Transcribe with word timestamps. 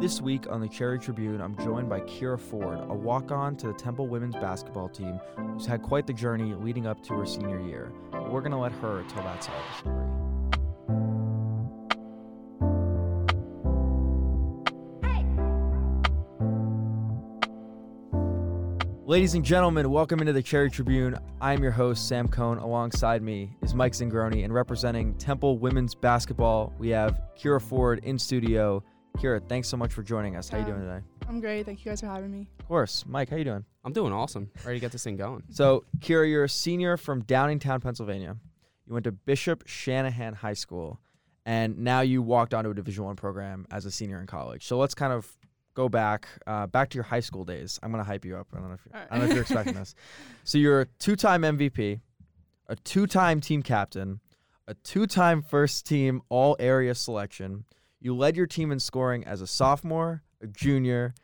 This 0.00 0.20
week 0.20 0.46
on 0.50 0.60
the 0.60 0.68
Cherry 0.68 0.98
Tribune, 0.98 1.40
I'm 1.40 1.56
joined 1.56 1.88
by 1.88 2.00
Ciara 2.00 2.36
Forde, 2.36 2.90
a 2.90 2.94
walk 2.94 3.30
on 3.30 3.56
to 3.56 3.68
the 3.68 3.72
Temple 3.72 4.06
women's 4.08 4.34
basketball 4.34 4.88
team 4.88 5.20
who's 5.36 5.66
had 5.66 5.82
quite 5.82 6.06
the 6.06 6.12
journey 6.12 6.52
leading 6.52 6.86
up 6.86 7.02
to 7.04 7.14
her 7.14 7.24
senior 7.24 7.60
year. 7.60 7.92
We're 8.12 8.40
going 8.40 8.52
to 8.52 8.58
let 8.58 8.72
her 8.72 9.04
tell 9.08 9.22
that 9.22 9.42
side 9.42 9.54
of 9.54 9.62
the 9.70 9.78
story. 9.78 10.06
Ladies 19.06 19.34
and 19.34 19.44
gentlemen, 19.44 19.90
welcome 19.90 20.20
into 20.20 20.32
the 20.32 20.42
Cherry 20.42 20.70
Tribune. 20.70 21.16
I'm 21.40 21.62
your 21.62 21.72
host, 21.72 22.08
Sam 22.08 22.26
Cohn. 22.26 22.58
Alongside 22.58 23.22
me 23.22 23.56
is 23.62 23.74
Mike 23.74 23.92
Zingroni, 23.92 24.44
and 24.44 24.52
representing 24.52 25.14
Temple 25.14 25.58
women's 25.58 25.94
basketball, 25.94 26.72
we 26.78 26.88
have 26.88 27.20
Ciara 27.36 27.60
Forde 27.60 28.00
in 28.02 28.18
studio. 28.18 28.82
Ciara, 29.20 29.40
thanks 29.40 29.68
so 29.68 29.76
much 29.76 29.92
for 29.92 30.02
joining 30.02 30.36
us. 30.36 30.48
How 30.48 30.58
you 30.58 30.64
doing 30.64 30.80
today? 30.80 31.00
I'm 31.28 31.40
great. 31.40 31.64
Thank 31.64 31.84
you 31.84 31.90
guys 31.90 32.00
for 32.00 32.06
having 32.06 32.30
me. 32.30 32.46
Of 32.60 32.68
course. 32.68 33.04
Mike, 33.06 33.30
how 33.30 33.36
you 33.36 33.44
doing? 33.44 33.64
I'm 33.84 33.92
doing 33.92 34.12
awesome. 34.12 34.50
Ready 34.64 34.78
to 34.78 34.80
get 34.80 34.92
this 34.92 35.04
thing 35.04 35.16
going. 35.16 35.42
So, 35.50 35.84
Ciara, 36.00 36.28
you're 36.28 36.44
a 36.44 36.48
senior 36.48 36.96
from 36.96 37.22
Downingtown, 37.22 37.82
Pennsylvania. 37.82 38.36
You 38.86 38.92
went 38.92 39.04
to 39.04 39.12
Bishop 39.12 39.62
Shanahan 39.66 40.34
High 40.34 40.52
School, 40.54 41.00
and 41.46 41.78
now 41.78 42.00
you 42.00 42.20
walked 42.22 42.52
onto 42.52 42.70
a 42.70 42.74
Division 42.74 43.04
One 43.04 43.16
program 43.16 43.66
as 43.70 43.86
a 43.86 43.90
senior 43.90 44.20
in 44.20 44.26
college. 44.26 44.66
So 44.66 44.76
let's 44.78 44.94
kind 44.94 45.12
of 45.12 45.30
go 45.74 45.88
back, 45.88 46.28
uh, 46.46 46.66
back 46.66 46.90
to 46.90 46.96
your 46.96 47.04
high 47.04 47.20
school 47.20 47.44
days. 47.44 47.78
I'm 47.82 47.90
gonna 47.90 48.04
hype 48.04 48.24
you 48.24 48.36
up. 48.36 48.48
I 48.52 48.58
don't 48.58 48.68
know 48.68 48.74
if, 48.74 48.84
you 48.84 48.92
All 48.94 49.00
I 49.10 49.18
don't 49.18 49.18
know 49.20 49.24
if 49.26 49.32
you're 49.32 49.42
expecting 49.42 49.74
this. 49.74 49.94
So 50.44 50.58
you're 50.58 50.82
a 50.82 50.86
two-time 50.98 51.42
MVP, 51.42 52.00
a 52.68 52.76
two-time 52.76 53.40
team 53.40 53.62
captain, 53.62 54.20
a 54.68 54.74
two-time 54.74 55.40
first 55.42 55.86
team 55.86 56.20
All 56.28 56.56
Area 56.58 56.94
selection. 56.94 57.64
You 58.04 58.14
led 58.14 58.36
your 58.36 58.46
team 58.46 58.70
in 58.70 58.80
scoring 58.80 59.24
as 59.24 59.40
a 59.40 59.46
sophomore, 59.46 60.22
a 60.42 60.46
junior, 60.46 61.14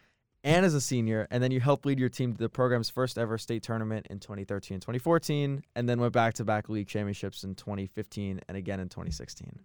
and 0.42 0.64
as 0.64 0.72
a 0.72 0.80
senior, 0.80 1.28
and 1.30 1.42
then 1.42 1.50
you 1.50 1.60
helped 1.60 1.84
lead 1.84 2.00
your 2.00 2.08
team 2.08 2.32
to 2.32 2.38
the 2.38 2.48
program's 2.48 2.88
first 2.88 3.18
ever 3.18 3.36
state 3.36 3.62
tournament 3.62 4.06
in 4.08 4.18
2013 4.18 4.76
and 4.76 4.80
2014, 4.80 5.62
and 5.76 5.86
then 5.86 6.00
went 6.00 6.14
back 6.14 6.32
to 6.32 6.44
back 6.46 6.70
league 6.70 6.88
championships 6.88 7.44
in 7.44 7.54
2015 7.54 8.40
and 8.48 8.56
again 8.56 8.80
in 8.80 8.88
2016. 8.88 9.58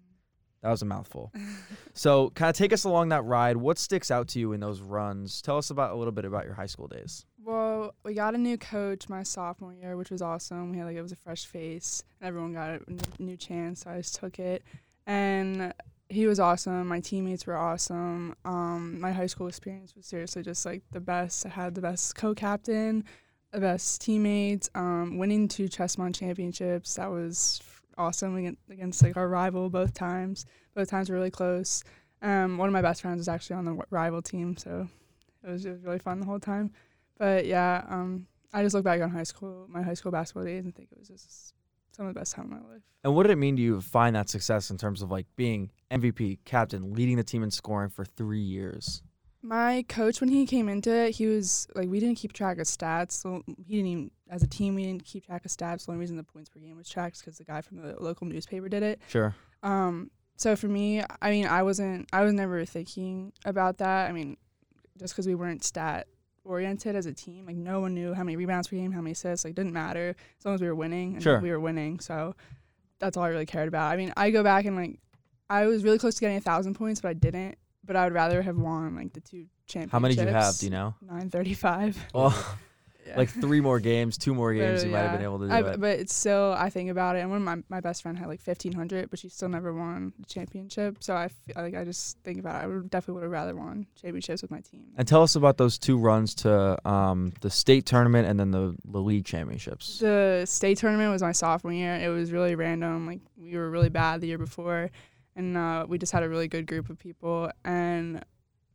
That 0.61 0.71
was 0.71 0.81
a 0.81 0.85
mouthful. 0.85 1.31
so, 1.93 2.31
kind 2.31 2.49
of 2.49 2.55
take 2.57 2.73
us 2.73 2.83
along 2.83 3.07
that 3.09 3.23
ride. 3.23 3.55
What 3.55 3.77
sticks 3.77 4.11
out 4.11 4.27
to 4.29 4.39
you 4.41 4.51
in 4.51 4.59
those 4.59 4.81
runs? 4.81 5.41
Tell 5.41 5.57
us 5.57 5.69
about 5.69 5.93
a 5.93 5.95
little 5.95 6.11
bit 6.11 6.25
about 6.25 6.43
your 6.43 6.55
high 6.55 6.65
school 6.65 6.89
days. 6.89 7.25
Well, 7.41 7.95
we 8.03 8.13
got 8.13 8.35
a 8.35 8.37
new 8.37 8.57
coach 8.57 9.07
my 9.07 9.23
sophomore 9.23 9.73
year, 9.73 9.95
which 9.95 10.09
was 10.09 10.21
awesome. 10.21 10.71
We 10.71 10.79
had 10.79 10.87
like 10.87 10.97
it 10.97 11.01
was 11.01 11.13
a 11.13 11.17
fresh 11.17 11.45
face, 11.45 12.03
and 12.19 12.27
everyone 12.27 12.51
got 12.51 12.71
a 12.71 13.23
new 13.23 13.37
chance. 13.37 13.83
So 13.83 13.91
I 13.91 13.97
just 13.99 14.15
took 14.15 14.37
it, 14.37 14.63
and 15.07 15.73
he 16.09 16.27
was 16.27 16.39
awesome. 16.39 16.87
My 16.87 16.99
teammates 16.99 17.47
were 17.47 17.57
awesome. 17.57 18.35
Um, 18.45 18.99
my 18.99 19.11
high 19.11 19.25
school 19.25 19.47
experience 19.47 19.95
was 19.95 20.05
seriously 20.05 20.43
just 20.43 20.65
like 20.65 20.83
the 20.91 20.99
best. 20.99 21.45
I 21.45 21.49
had 21.49 21.75
the 21.75 21.81
best 21.81 22.15
co-captain, 22.15 23.03
the 23.51 23.59
best 23.59 24.01
teammates. 24.01 24.69
Um, 24.75 25.17
winning 25.17 25.47
two 25.47 25.67
Ches-Mont 25.67 26.15
championships 26.15 26.95
that 26.95 27.09
was 27.09 27.61
awesome 27.97 28.35
against, 28.35 28.61
against 28.69 29.03
like 29.03 29.17
our 29.17 29.27
rival 29.27 29.69
both 29.69 29.93
times. 29.93 30.45
Both 30.75 30.89
times 30.89 31.09
were 31.09 31.15
really 31.15 31.31
close. 31.31 31.83
Um, 32.21 32.57
one 32.57 32.69
of 32.69 32.73
my 32.73 32.81
best 32.81 33.01
friends 33.01 33.17
was 33.17 33.27
actually 33.27 33.57
on 33.57 33.65
the 33.65 33.77
rival 33.89 34.21
team, 34.21 34.57
so 34.57 34.87
it 35.43 35.49
was, 35.49 35.65
it 35.65 35.71
was 35.71 35.83
really 35.83 35.99
fun 35.99 36.19
the 36.19 36.25
whole 36.25 36.39
time. 36.39 36.71
But 37.17 37.45
yeah, 37.45 37.83
um, 37.87 38.27
I 38.53 38.63
just 38.63 38.75
look 38.75 38.83
back 38.83 39.01
on 39.01 39.09
high 39.09 39.23
school, 39.23 39.65
my 39.69 39.81
high 39.81 39.93
school 39.93 40.11
basketball 40.11 40.45
days, 40.45 40.65
and 40.65 40.75
think 40.75 40.89
it 40.91 40.99
was 40.99 41.07
just 41.07 41.53
some 41.95 42.07
of 42.07 42.13
the 42.13 42.19
best 42.19 42.35
time 42.35 42.45
of 42.45 42.51
my 42.51 42.69
life. 42.73 42.81
And 43.03 43.15
what 43.15 43.23
did 43.23 43.31
it 43.31 43.37
mean 43.37 43.55
to 43.55 43.61
you 43.61 43.75
to 43.75 43.81
find 43.81 44.15
that 44.15 44.29
success 44.29 44.69
in 44.69 44.77
terms 44.77 45.01
of 45.01 45.11
like 45.11 45.27
being 45.35 45.71
MVP, 45.91 46.39
captain, 46.43 46.93
leading 46.93 47.15
the 47.15 47.23
team 47.23 47.43
in 47.43 47.51
scoring 47.51 47.89
for 47.89 48.03
three 48.03 48.41
years? 48.41 49.01
My 49.41 49.85
coach, 49.87 50.21
when 50.21 50.29
he 50.29 50.45
came 50.45 50.67
into 50.67 50.91
it, 50.91 51.11
he 51.11 51.27
was 51.27 51.67
like, 51.75 51.87
we 51.87 51.99
didn't 51.99 52.17
keep 52.17 52.33
track 52.33 52.57
of 52.57 52.65
stats. 52.65 53.11
So 53.11 53.43
he 53.45 53.75
didn't 53.75 53.87
even, 53.87 54.11
as 54.29 54.43
a 54.43 54.47
team, 54.47 54.75
we 54.75 54.83
didn't 54.83 55.05
keep 55.05 55.25
track 55.25 55.45
of 55.45 55.51
stats. 55.51 55.85
The 55.85 55.91
only 55.91 55.99
reason 55.99 56.17
the 56.17 56.23
points 56.23 56.49
per 56.49 56.59
game 56.59 56.75
was 56.75 56.89
tracked 56.89 57.19
because 57.19 57.37
the 57.37 57.43
guy 57.43 57.61
from 57.61 57.77
the 57.77 57.95
local 58.01 58.27
newspaper 58.27 58.67
did 58.67 58.83
it. 58.83 58.99
Sure. 59.07 59.35
Um, 59.61 60.09
so 60.35 60.55
for 60.55 60.67
me, 60.67 61.03
I 61.21 61.29
mean, 61.29 61.45
I 61.45 61.63
wasn't, 61.63 62.09
I 62.11 62.23
was 62.23 62.33
never 62.33 62.65
thinking 62.65 63.31
about 63.45 63.77
that. 63.77 64.09
I 64.09 64.11
mean, 64.11 64.35
just 64.97 65.13
because 65.13 65.27
we 65.27 65.35
weren't 65.35 65.63
stat 65.63 66.07
oriented 66.45 66.95
as 66.95 67.05
a 67.05 67.13
team, 67.13 67.45
like 67.45 67.55
no 67.55 67.79
one 67.79 67.93
knew 67.93 68.13
how 68.13 68.23
many 68.23 68.35
rebounds 68.37 68.67
per 68.67 68.75
game, 68.75 68.91
how 68.91 69.01
many 69.01 69.11
assists, 69.11 69.43
like 69.43 69.51
it 69.51 69.55
didn't 69.55 69.73
matter 69.73 70.15
as 70.39 70.45
long 70.45 70.55
as 70.55 70.61
we 70.61 70.67
were 70.67 70.75
winning. 70.75 71.15
And 71.15 71.23
Sure. 71.23 71.39
we 71.39 71.49
were 71.51 71.59
winning, 71.59 71.99
so 71.99 72.35
that's 72.99 73.17
all 73.17 73.23
I 73.23 73.29
really 73.29 73.45
cared 73.45 73.67
about. 73.67 73.91
I 73.91 73.97
mean, 73.97 74.13
I 74.15 74.29
go 74.31 74.43
back 74.43 74.65
and 74.65 74.75
like, 74.75 74.99
I 75.49 75.65
was 75.65 75.83
really 75.83 75.97
close 75.99 76.15
to 76.15 76.21
getting 76.21 76.37
a 76.37 76.41
thousand 76.41 76.75
points, 76.75 77.01
but 77.01 77.09
I 77.09 77.13
didn't. 77.13 77.57
But 77.83 77.95
I 77.95 78.05
would 78.05 78.13
rather 78.13 78.41
have 78.41 78.57
won 78.57 78.95
like 78.95 79.13
the 79.13 79.19
two 79.21 79.45
championships. 79.67 79.91
How 79.91 79.99
many 79.99 80.15
do 80.15 80.21
you 80.23 80.27
have? 80.29 80.57
Do 80.57 80.65
you 80.65 80.71
know? 80.71 80.95
Nine 81.01 81.29
thirty-five. 81.29 81.95
Oh, 82.15 82.57
Yeah. 83.15 83.19
like 83.19 83.29
three 83.29 83.61
more 83.61 83.79
games, 83.79 84.17
two 84.17 84.33
more 84.33 84.53
games, 84.53 84.83
you 84.83 84.91
Literally, 84.91 84.91
might 84.91 84.99
have 85.01 85.11
been 85.11 85.23
able 85.23 85.39
to 85.39 85.47
do 85.47 85.53
I, 85.53 85.73
it. 85.73 85.79
But 85.79 85.99
it's 85.99 86.13
still, 86.13 86.53
I 86.57 86.69
think 86.69 86.89
about 86.89 87.15
it, 87.15 87.19
and 87.19 87.29
one 87.29 87.37
of 87.37 87.43
my, 87.43 87.63
my 87.69 87.81
best 87.81 88.01
friend 88.01 88.17
had 88.17 88.27
like 88.27 88.41
fifteen 88.41 88.73
hundred, 88.73 89.09
but 89.09 89.19
she 89.19 89.29
still 89.29 89.49
never 89.49 89.73
won 89.73 90.13
the 90.19 90.25
championship. 90.25 90.97
So 90.99 91.15
I 91.15 91.29
feel 91.29 91.55
like 91.55 91.75
I 91.75 91.83
just 91.83 92.17
think 92.23 92.39
about 92.39 92.61
it. 92.61 92.65
I 92.65 92.67
would 92.67 92.89
definitely 92.89 93.15
would 93.15 93.23
have 93.23 93.31
rather 93.31 93.55
won 93.55 93.87
championships 93.99 94.41
with 94.41 94.51
my 94.51 94.59
team. 94.59 94.85
And 94.97 95.07
tell 95.07 95.23
us 95.23 95.35
about 95.35 95.57
those 95.57 95.77
two 95.77 95.97
runs 95.97 96.35
to 96.35 96.87
um, 96.87 97.33
the 97.41 97.49
state 97.49 97.85
tournament 97.85 98.27
and 98.27 98.39
then 98.39 98.51
the, 98.51 98.75
the 98.85 98.99
league 98.99 99.25
championships. 99.25 99.99
The 99.99 100.43
state 100.45 100.77
tournament 100.77 101.11
was 101.11 101.21
my 101.21 101.31
sophomore 101.31 101.73
year. 101.73 101.95
It 101.95 102.09
was 102.09 102.31
really 102.31 102.55
random. 102.55 103.07
Like 103.07 103.21
we 103.37 103.55
were 103.55 103.69
really 103.69 103.89
bad 103.89 104.21
the 104.21 104.27
year 104.27 104.37
before, 104.37 104.91
and 105.35 105.57
uh, 105.57 105.85
we 105.87 105.97
just 105.97 106.11
had 106.11 106.23
a 106.23 106.29
really 106.29 106.47
good 106.47 106.67
group 106.67 106.89
of 106.89 106.99
people, 106.99 107.51
and 107.63 108.23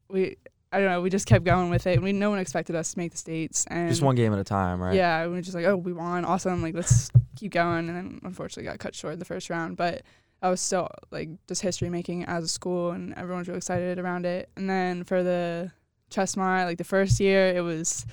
we. 0.08 0.36
I 0.72 0.78
don't 0.78 0.88
know. 0.88 1.00
We 1.00 1.10
just 1.10 1.26
kept 1.26 1.44
going 1.44 1.68
with 1.68 1.86
it. 1.86 2.00
We 2.00 2.12
no 2.12 2.30
one 2.30 2.38
expected 2.38 2.76
us 2.76 2.92
to 2.92 2.98
make 2.98 3.10
the 3.10 3.18
states, 3.18 3.66
and 3.68 3.88
Just 3.88 4.02
one 4.02 4.14
game 4.14 4.32
at 4.32 4.38
a 4.38 4.44
time, 4.44 4.80
right? 4.80 4.94
Yeah, 4.94 5.26
we 5.26 5.34
were 5.34 5.40
just 5.40 5.54
like, 5.54 5.64
oh, 5.64 5.76
we 5.76 5.92
won, 5.92 6.24
awesome. 6.24 6.62
Like, 6.62 6.74
let's 6.74 7.10
keep 7.36 7.52
going. 7.52 7.88
And 7.88 7.96
then 7.96 8.20
unfortunately 8.22 8.70
got 8.70 8.78
cut 8.78 8.94
short 8.94 9.14
in 9.14 9.18
the 9.18 9.24
first 9.24 9.50
round, 9.50 9.76
but 9.76 10.02
I 10.42 10.48
was 10.48 10.60
still 10.60 10.88
like 11.10 11.28
just 11.48 11.62
history 11.62 11.90
making 11.90 12.24
as 12.24 12.44
a 12.44 12.48
school, 12.48 12.92
and 12.92 13.12
everyone 13.14 13.40
was 13.40 13.48
really 13.48 13.58
excited 13.58 13.98
around 13.98 14.26
it. 14.26 14.48
And 14.56 14.70
then 14.70 15.04
for 15.04 15.22
the 15.22 15.72
Ches-Mont, 16.10 16.66
like 16.66 16.78
the 16.78 16.84
first 16.84 17.18
year, 17.20 17.48
it 17.48 17.62
was 17.62 18.06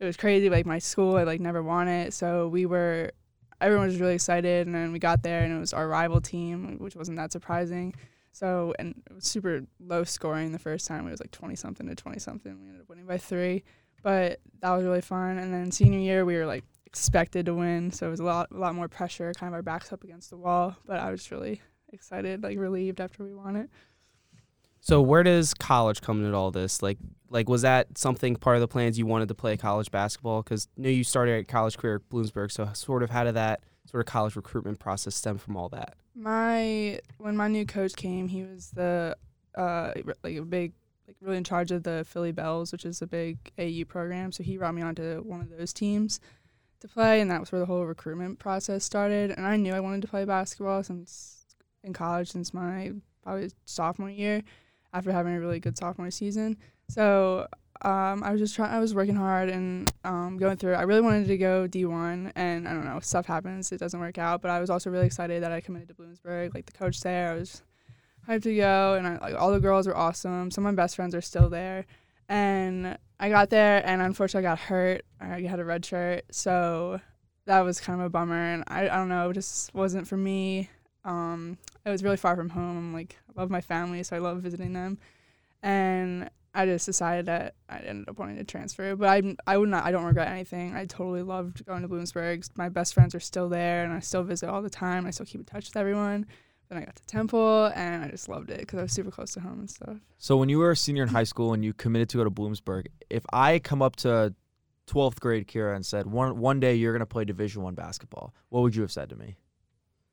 it 0.00 0.04
was 0.04 0.16
crazy. 0.16 0.50
Like 0.50 0.66
my 0.66 0.78
school, 0.78 1.16
I 1.16 1.22
like 1.22 1.40
never 1.40 1.62
won 1.62 1.86
it, 1.86 2.12
so 2.12 2.48
we 2.48 2.66
were 2.66 3.12
everyone 3.60 3.86
was 3.86 4.00
really 4.00 4.14
excited. 4.14 4.66
And 4.66 4.74
then 4.74 4.90
we 4.90 4.98
got 4.98 5.22
there, 5.22 5.44
and 5.44 5.54
it 5.54 5.60
was 5.60 5.72
our 5.72 5.86
rival 5.86 6.20
team, 6.20 6.76
which 6.78 6.96
wasn't 6.96 7.18
that 7.18 7.30
surprising. 7.30 7.94
So 8.32 8.74
and 8.78 9.02
it 9.10 9.14
was 9.14 9.24
super 9.24 9.64
low 9.78 10.04
scoring 10.04 10.52
the 10.52 10.58
first 10.58 10.86
time. 10.86 11.06
It 11.06 11.10
was 11.10 11.20
like 11.20 11.32
twenty 11.32 11.56
something 11.56 11.86
to 11.88 11.94
twenty 11.94 12.18
something. 12.18 12.58
We 12.60 12.66
ended 12.66 12.82
up 12.82 12.88
winning 12.88 13.06
by 13.06 13.18
three 13.18 13.64
but 14.02 14.40
that 14.60 14.70
was 14.70 14.84
really 14.84 15.00
fun. 15.00 15.38
And 15.38 15.52
then 15.52 15.70
senior 15.70 15.98
year, 15.98 16.24
we 16.24 16.36
were 16.36 16.46
like 16.46 16.64
expected 16.86 17.46
to 17.46 17.54
win, 17.54 17.90
so 17.92 18.08
it 18.08 18.10
was 18.10 18.20
a 18.20 18.24
lot, 18.24 18.48
a 18.50 18.56
lot 18.56 18.74
more 18.74 18.88
pressure, 18.88 19.32
kind 19.34 19.48
of 19.48 19.54
our 19.54 19.62
backs 19.62 19.92
up 19.92 20.04
against 20.04 20.30
the 20.30 20.36
wall. 20.36 20.76
But 20.86 21.00
I 21.00 21.10
was 21.10 21.30
really 21.30 21.60
excited, 21.92 22.42
like 22.42 22.58
relieved 22.58 23.00
after 23.00 23.24
we 23.24 23.34
won 23.34 23.56
it. 23.56 23.70
So 24.82 25.02
where 25.02 25.22
does 25.22 25.52
college 25.52 26.00
come 26.00 26.24
into 26.24 26.36
all 26.36 26.50
this? 26.50 26.82
Like, 26.82 26.98
like 27.28 27.48
was 27.48 27.62
that 27.62 27.98
something 27.98 28.34
part 28.36 28.56
of 28.56 28.60
the 28.60 28.68
plans 28.68 28.98
you 28.98 29.06
wanted 29.06 29.28
to 29.28 29.34
play 29.34 29.56
college 29.56 29.90
basketball? 29.90 30.42
Because 30.42 30.68
knew 30.76 30.88
you 30.88 31.04
started 31.04 31.32
your 31.32 31.44
college 31.44 31.76
career 31.76 31.96
at 31.96 32.08
Bloomsburg. 32.08 32.50
So 32.50 32.68
sort 32.72 33.02
of 33.02 33.10
how 33.10 33.24
did 33.24 33.34
that 33.34 33.62
sort 33.84 34.00
of 34.00 34.10
college 34.10 34.36
recruitment 34.36 34.78
process 34.78 35.14
stem 35.14 35.36
from 35.36 35.56
all 35.56 35.68
that? 35.68 35.96
My 36.20 37.00
when 37.18 37.36
my 37.36 37.48
new 37.48 37.64
coach 37.64 37.96
came, 37.96 38.28
he 38.28 38.42
was 38.42 38.70
the 38.70 39.16
uh 39.54 39.92
like 40.22 40.36
a 40.36 40.42
big 40.42 40.74
like 41.08 41.16
really 41.20 41.38
in 41.38 41.44
charge 41.44 41.70
of 41.70 41.82
the 41.82 42.04
Philly 42.06 42.32
Bells, 42.32 42.72
which 42.72 42.84
is 42.84 43.00
a 43.00 43.06
big 43.06 43.38
AU 43.58 43.84
program. 43.88 44.30
So 44.30 44.42
he 44.42 44.58
brought 44.58 44.74
me 44.74 44.82
onto 44.82 45.22
one 45.22 45.40
of 45.40 45.48
those 45.48 45.72
teams 45.72 46.20
to 46.80 46.88
play, 46.88 47.20
and 47.20 47.30
that 47.30 47.40
was 47.40 47.50
where 47.52 47.58
the 47.58 47.66
whole 47.66 47.86
recruitment 47.86 48.38
process 48.38 48.84
started. 48.84 49.30
And 49.30 49.46
I 49.46 49.56
knew 49.56 49.72
I 49.72 49.80
wanted 49.80 50.02
to 50.02 50.08
play 50.08 50.24
basketball 50.26 50.82
since 50.82 51.46
in 51.82 51.94
college, 51.94 52.30
since 52.30 52.52
my 52.52 52.92
probably 53.22 53.50
sophomore 53.64 54.10
year, 54.10 54.42
after 54.92 55.12
having 55.12 55.34
a 55.34 55.40
really 55.40 55.60
good 55.60 55.78
sophomore 55.78 56.10
season. 56.10 56.58
So 56.88 57.46
um, 57.82 58.22
I 58.22 58.30
was 58.32 58.40
just 58.40 58.54
trying. 58.54 58.72
I 58.72 58.78
was 58.78 58.94
working 58.94 59.16
hard 59.16 59.48
and 59.48 59.90
um, 60.04 60.36
going 60.36 60.56
through. 60.58 60.74
I 60.74 60.82
really 60.82 61.00
wanted 61.00 61.26
to 61.28 61.38
go 61.38 61.66
D1, 61.66 62.32
and 62.34 62.68
I 62.68 62.72
don't 62.72 62.84
know, 62.84 63.00
stuff 63.00 63.26
happens. 63.26 63.72
It 63.72 63.78
doesn't 63.78 63.98
work 63.98 64.18
out. 64.18 64.42
But 64.42 64.50
I 64.50 64.60
was 64.60 64.68
also 64.68 64.90
really 64.90 65.06
excited 65.06 65.42
that 65.42 65.52
I 65.52 65.60
committed 65.60 65.88
to 65.88 65.94
Bloomsburg. 65.94 66.54
Like 66.54 66.66
the 66.66 66.72
coach 66.72 67.00
there, 67.00 67.32
I 67.32 67.34
was 67.36 67.62
hyped 68.28 68.42
to 68.42 68.54
go, 68.54 68.94
and 68.94 69.06
I, 69.06 69.16
like 69.18 69.34
all 69.34 69.50
the 69.50 69.60
girls 69.60 69.86
were 69.86 69.96
awesome. 69.96 70.50
Some 70.50 70.66
of 70.66 70.74
my 70.74 70.82
best 70.82 70.94
friends 70.94 71.14
are 71.14 71.22
still 71.22 71.48
there, 71.48 71.86
and 72.28 72.98
I 73.18 73.30
got 73.30 73.48
there, 73.48 73.82
and 73.86 74.02
unfortunately, 74.02 74.46
I 74.46 74.50
got 74.50 74.58
hurt. 74.58 75.06
I 75.18 75.40
had 75.40 75.58
a 75.58 75.64
red 75.64 75.84
shirt, 75.84 76.24
so 76.30 77.00
that 77.46 77.60
was 77.60 77.80
kind 77.80 77.98
of 77.98 78.06
a 78.06 78.10
bummer. 78.10 78.34
And 78.34 78.62
I, 78.68 78.90
I 78.90 78.96
don't 78.96 79.08
know, 79.08 79.30
it 79.30 79.34
just 79.34 79.74
wasn't 79.74 80.06
for 80.06 80.18
me. 80.18 80.68
Um, 81.06 81.56
it 81.86 81.88
was 81.88 82.04
really 82.04 82.18
far 82.18 82.36
from 82.36 82.50
home. 82.50 82.92
Like, 82.92 83.16
I 83.28 83.40
love 83.40 83.48
my 83.48 83.62
family, 83.62 84.02
so 84.02 84.16
I 84.16 84.18
love 84.18 84.42
visiting 84.42 84.74
them, 84.74 84.98
and 85.62 86.28
I 86.52 86.66
just 86.66 86.86
decided 86.86 87.26
that 87.26 87.54
I 87.68 87.78
ended 87.78 88.08
up 88.08 88.18
wanting 88.18 88.36
to 88.36 88.44
transfer. 88.44 88.96
But 88.96 89.08
I, 89.08 89.36
I 89.46 89.56
would 89.56 89.68
not, 89.68 89.84
I 89.84 89.92
don't 89.92 90.04
regret 90.04 90.28
anything. 90.28 90.74
I 90.74 90.84
totally 90.84 91.22
loved 91.22 91.64
going 91.64 91.82
to 91.82 91.88
Bloomsburg. 91.88 92.48
My 92.56 92.68
best 92.68 92.94
friends 92.94 93.14
are 93.14 93.20
still 93.20 93.48
there, 93.48 93.84
and 93.84 93.92
I 93.92 94.00
still 94.00 94.24
visit 94.24 94.48
all 94.48 94.62
the 94.62 94.70
time. 94.70 95.06
I 95.06 95.10
still 95.10 95.26
keep 95.26 95.40
in 95.40 95.44
touch 95.44 95.66
with 95.68 95.76
everyone. 95.76 96.26
then 96.68 96.78
I 96.78 96.84
got 96.84 96.96
to 96.96 97.06
Temple, 97.06 97.66
and 97.74 98.04
I 98.04 98.08
just 98.08 98.28
loved 98.28 98.50
it 98.50 98.60
because 98.60 98.78
I 98.80 98.82
was 98.82 98.92
super 98.92 99.10
close 99.10 99.32
to 99.32 99.40
home 99.40 99.60
and 99.60 99.70
stuff. 99.70 99.98
So 100.18 100.36
when 100.36 100.48
you 100.48 100.58
were 100.58 100.72
a 100.72 100.76
senior 100.76 101.04
in 101.04 101.08
high 101.08 101.24
school 101.24 101.52
and 101.52 101.64
you 101.64 101.72
committed 101.72 102.08
to 102.10 102.16
go 102.16 102.24
to 102.24 102.30
Bloomsburg, 102.30 102.86
if 103.08 103.24
I 103.32 103.60
come 103.60 103.80
up 103.80 103.96
to 103.96 104.34
12th 104.88 105.20
grade 105.20 105.46
Ciara 105.46 105.76
and 105.76 105.86
said 105.86 106.06
one 106.06 106.38
one 106.40 106.58
day 106.58 106.74
you're 106.74 106.92
gonna 106.92 107.06
play 107.06 107.24
Division 107.24 107.62
One 107.62 107.74
basketball, 107.74 108.34
what 108.48 108.62
would 108.62 108.74
you 108.74 108.82
have 108.82 108.90
said 108.90 109.08
to 109.10 109.16
me? 109.16 109.36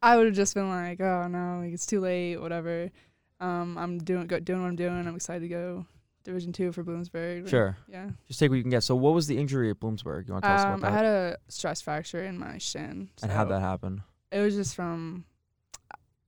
I 0.04 0.18
would 0.18 0.28
have 0.28 0.36
just 0.36 0.54
been 0.54 0.69
like, 0.69 1.01
oh 1.01 1.28
no, 1.28 1.62
like, 1.63 1.74
it's 1.74 1.88
too 1.88 2.00
late, 2.00 2.38
whatever. 2.38 2.92
Um, 3.39 3.75
I'm 3.75 3.98
doing 3.98 4.28
doing 4.28 4.62
what 4.62 4.68
I'm 4.68 4.75
doing. 4.75 5.07
I'm 5.07 5.16
excited 5.16 5.42
to 5.42 5.48
go 5.48 5.86
Division 6.27 6.51
two 6.53 6.71
for 6.71 6.83
Bloomsburg. 6.83 7.41
Like, 7.44 7.50
Sure. 7.50 7.75
Yeah. 7.88 8.09
Just 8.27 8.39
take 8.39 8.50
what 8.51 8.57
you 8.57 8.63
can 8.63 8.69
get. 8.69 8.83
So 8.83 8.95
what 8.95 9.13
was 9.15 9.25
the 9.27 9.38
injury 9.38 9.69
at 9.71 9.79
Bloomsburg? 9.79 10.27
You 10.27 10.33
want 10.33 10.44
to 10.44 10.50
tell 10.50 10.57
us 10.57 10.65
Um, 10.65 10.74
about 10.79 10.91
I 10.91 10.95
had 10.95 11.06
a 11.06 11.38
stress 11.47 11.81
fracture 11.81 12.24
in 12.24 12.38
my 12.38 12.57
shin. 12.59 13.09
and 13.24 13.31
how'd 13.31 13.50
that 13.50 13.62
happen? 13.62 14.03
It 14.31 14.41
was 14.41 14.53
just 14.56 14.75
from, 14.75 15.24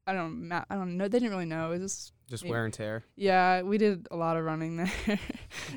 I 0.07 0.13
don't, 0.13 0.47
ma- 0.47 0.63
I 0.69 0.75
don't 0.75 0.97
know. 0.97 1.07
They 1.07 1.19
didn't 1.19 1.31
really 1.31 1.45
know. 1.45 1.71
It 1.73 1.79
was 1.79 1.91
just 1.93 2.13
Just 2.29 2.43
Maybe. 2.43 2.51
wear 2.51 2.65
and 2.65 2.73
tear. 2.73 3.03
Yeah, 3.15 3.61
we 3.63 3.77
did 3.77 4.07
a 4.09 4.15
lot 4.15 4.37
of 4.37 4.45
running 4.45 4.77
there. 4.77 4.91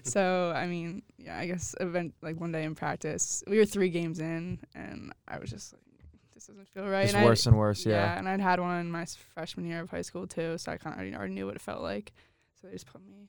so 0.05 0.53
I 0.55 0.67
mean, 0.67 1.03
yeah, 1.19 1.39
I 1.39 1.47
guess 1.47 1.75
event 1.81 2.15
like 2.23 2.39
one 2.41 2.53
day 2.53 2.65
in 2.65 2.75
practice, 2.75 3.43
we 3.49 3.59
were 3.59 3.65
three 3.65 3.89
games 3.91 4.21
in, 4.21 4.61
and 4.75 5.13
I 5.27 5.39
was 5.39 5.51
just 5.51 5.73
like, 5.73 5.83
this 6.35 6.47
doesn't 6.47 6.69
feel 6.69 6.87
right. 6.89 7.05
It's 7.05 7.15
and 7.15 7.23
I- 7.23 7.27
worse 7.27 7.47
and 7.47 7.57
worse. 7.59 7.85
Yeah. 7.87 8.17
and 8.19 8.29
I'd 8.29 8.41
had 8.41 8.61
one 8.61 8.91
my 8.91 9.05
freshman 9.35 9.67
year 9.67 9.81
of 9.81 9.91
high 9.91 10.03
school 10.03 10.27
too, 10.27 10.59
so 10.59 10.71
I 10.73 10.77
kind 10.77 10.95
of 10.95 10.99
already, 11.01 11.17
already 11.17 11.35
knew 11.35 11.47
what 11.47 11.57
it 11.57 11.63
felt 11.63 11.83
like. 11.83 12.13
So 12.61 12.67
they 12.69 12.75
just 12.75 12.87
put 12.87 13.05
me 13.05 13.29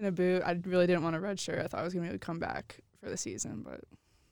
in 0.00 0.06
a 0.06 0.12
boot. 0.12 0.42
I 0.44 0.58
really 0.64 0.86
didn't 0.86 1.02
want 1.02 1.14
a 1.16 1.20
red 1.20 1.38
shirt. 1.38 1.60
I 1.60 1.68
thought 1.68 1.80
I 1.80 1.84
was 1.84 1.92
gonna 1.92 2.04
be 2.04 2.08
able 2.08 2.18
to 2.18 2.24
come 2.24 2.38
back 2.38 2.80
for 3.00 3.08
the 3.08 3.16
season, 3.16 3.62
but 3.62 3.80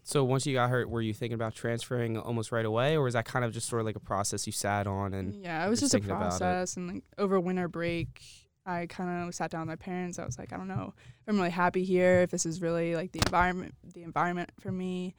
So 0.02 0.24
once 0.24 0.46
you 0.46 0.54
got 0.54 0.70
hurt, 0.70 0.88
were 0.88 1.02
you 1.02 1.12
thinking 1.14 1.34
about 1.34 1.54
transferring 1.54 2.16
almost 2.16 2.50
right 2.50 2.64
away, 2.64 2.96
or 2.96 3.02
was 3.02 3.14
that 3.14 3.26
kind 3.26 3.44
of 3.44 3.52
just 3.52 3.68
sort 3.68 3.80
of 3.80 3.86
like 3.86 3.96
a 3.96 4.00
process 4.00 4.46
you 4.46 4.52
sat 4.52 4.86
on 4.86 5.14
and 5.14 5.34
yeah, 5.34 5.64
it 5.64 5.68
was 5.68 5.80
just 5.80 5.92
a 5.92 5.98
thinking 5.98 6.10
about 6.10 6.34
it. 6.34 6.38
process. 6.38 6.76
And 6.76 6.88
like 6.88 7.04
over 7.18 7.38
winter 7.38 7.68
break, 7.68 8.22
I 8.64 8.86
kind 8.86 9.28
of 9.28 9.34
sat 9.34 9.50
down 9.50 9.62
with 9.62 9.68
my 9.68 9.76
parents. 9.76 10.18
I 10.18 10.24
was 10.24 10.38
like, 10.38 10.52
I 10.52 10.56
don't 10.56 10.68
know 10.68 10.94
if 10.96 11.28
I'm 11.28 11.36
really 11.36 11.50
happy 11.50 11.84
here. 11.84 12.20
If 12.20 12.30
this 12.30 12.46
is 12.46 12.60
really 12.60 12.94
like 12.94 13.12
the 13.12 13.20
environment, 13.24 13.74
the 13.94 14.02
environment 14.02 14.50
for 14.60 14.72
me. 14.72 15.14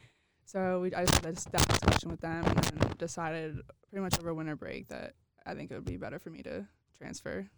So 0.46 0.81
we, 0.81 0.94
I 0.96 1.06
just 1.06 1.24
had 1.24 1.36
this, 1.36 1.46
that 1.46 1.68
discussion 1.68 2.10
with 2.10 2.22
them, 2.22 2.44
and 2.44 2.98
decided 2.98 3.60
pretty 3.90 4.01
much 4.04 4.19
over 4.19 4.34
winter 4.34 4.56
break 4.56 4.88
that 4.88 5.13
I 5.46 5.54
think 5.54 5.69
it 5.69 5.75
would 5.75 5.86
be 5.86 5.98
better 5.98 6.18
for 6.18 6.31
me 6.31 6.42
to 6.42 6.66
transfer 6.98 7.44
to 7.44 7.50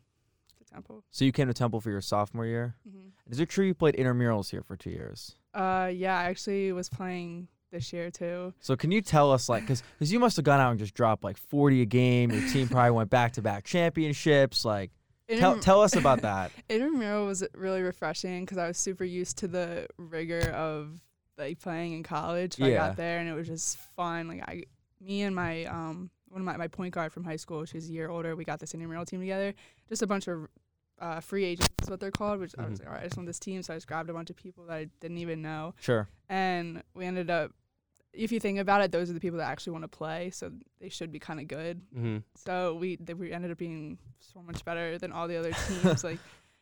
Temple. 0.73 1.03
So 1.11 1.25
you 1.25 1.31
came 1.31 1.47
to 1.47 1.53
Temple 1.53 1.81
for 1.81 1.89
your 1.89 2.01
sophomore 2.01 2.45
year. 2.45 2.75
hmm 2.89 3.09
Is 3.29 3.39
it 3.39 3.49
true 3.49 3.65
you 3.65 3.73
played 3.73 3.95
intramurals 3.95 4.49
here 4.51 4.63
for 4.63 4.75
two 4.75 4.89
years? 4.89 5.35
Uh, 5.53 5.91
yeah, 5.93 6.17
I 6.17 6.23
actually 6.25 6.71
was 6.71 6.89
playing 6.89 7.47
this 7.71 7.91
year 7.93 8.11
too. 8.11 8.53
So 8.59 8.75
can 8.75 8.91
you 8.91 9.01
tell 9.01 9.31
us 9.31 9.47
like 9.49 9.63
because 9.63 9.83
cause 9.99 10.11
you 10.11 10.19
must 10.19 10.35
have 10.35 10.45
gone 10.45 10.59
out 10.59 10.71
and 10.71 10.79
just 10.79 10.93
dropped 10.93 11.23
like 11.23 11.37
40 11.37 11.81
a 11.81 11.85
game. 11.85 12.31
Your 12.31 12.47
team 12.49 12.67
probably 12.67 12.91
went 12.91 13.09
back 13.09 13.33
to 13.33 13.41
back 13.41 13.63
championships. 13.63 14.65
Like 14.65 14.91
tell 15.29 15.57
tell 15.59 15.81
us 15.81 15.95
about 15.95 16.21
that. 16.21 16.51
Intramural 16.69 17.25
was 17.25 17.43
really 17.55 17.81
refreshing 17.81 18.43
because 18.43 18.57
I 18.57 18.67
was 18.67 18.77
super 18.77 19.03
used 19.05 19.37
to 19.39 19.47
the 19.47 19.87
rigor 19.97 20.51
of 20.51 20.99
like 21.37 21.59
playing 21.59 21.93
in 21.93 22.03
college. 22.03 22.55
So 22.55 22.65
I 22.65 22.73
got 22.73 22.97
there 22.97 23.19
and 23.19 23.29
it 23.29 23.33
was 23.33 23.47
just 23.47 23.77
fun. 23.95 24.27
Like 24.27 24.41
I, 24.47 24.63
me 24.99 25.21
and 25.21 25.35
my 25.35 25.65
um 25.65 26.09
one 26.31 26.41
of 26.41 26.45
my, 26.45 26.57
my 26.57 26.67
point 26.67 26.93
guard 26.93 27.11
from 27.11 27.23
high 27.23 27.35
school, 27.35 27.65
she's 27.65 27.89
a 27.89 27.91
year 27.91 28.09
older. 28.09 28.35
We 28.35 28.45
got 28.45 28.59
this 28.59 28.73
intramural 28.73 29.05
team 29.05 29.19
together. 29.19 29.53
Just 29.89 30.01
a 30.01 30.07
bunch 30.07 30.27
of 30.27 30.47
uh, 30.99 31.19
free 31.19 31.43
agents 31.43 31.69
is 31.83 31.89
what 31.89 31.99
they're 31.99 32.11
called. 32.11 32.39
Which 32.39 32.53
I 32.57 32.65
was 32.67 32.79
Mhm. 32.79 32.79
like, 32.79 32.87
all 32.87 32.93
right, 32.93 33.01
I 33.01 33.05
just 33.05 33.17
want 33.17 33.27
this 33.27 33.39
team. 33.39 33.61
So 33.63 33.73
I 33.73 33.77
just 33.77 33.87
grabbed 33.87 34.09
a 34.09 34.13
bunch 34.13 34.29
of 34.29 34.35
people 34.35 34.65
that 34.67 34.73
I 34.77 34.87
didn't 34.99 35.17
even 35.17 35.41
know, 35.41 35.73
Sure. 35.79 36.07
and 36.29 36.83
we 36.93 37.05
ended 37.05 37.29
up. 37.29 37.51
If 38.13 38.31
you 38.33 38.41
think 38.41 38.59
about 38.59 38.81
it, 38.81 38.91
those 38.91 39.09
are 39.09 39.13
the 39.13 39.21
people 39.21 39.37
that 39.39 39.49
actually 39.49 39.71
want 39.71 39.83
to 39.85 39.87
play, 39.87 40.31
so 40.31 40.51
they 40.81 40.89
should 40.89 41.11
be 41.13 41.19
kind 41.19 41.39
of 41.39 41.47
good. 41.47 41.81
hmm 41.93 42.17
So 42.35 42.75
we 42.75 42.97
they, 42.97 43.13
we 43.13 43.31
ended 43.31 43.51
up 43.51 43.57
being 43.57 43.97
so 44.19 44.41
much 44.41 44.63
better 44.65 44.97
than 44.97 45.11
all 45.11 45.27
the 45.27 45.37
other 45.37 45.53
teams. 45.53 46.03
like 46.03 46.19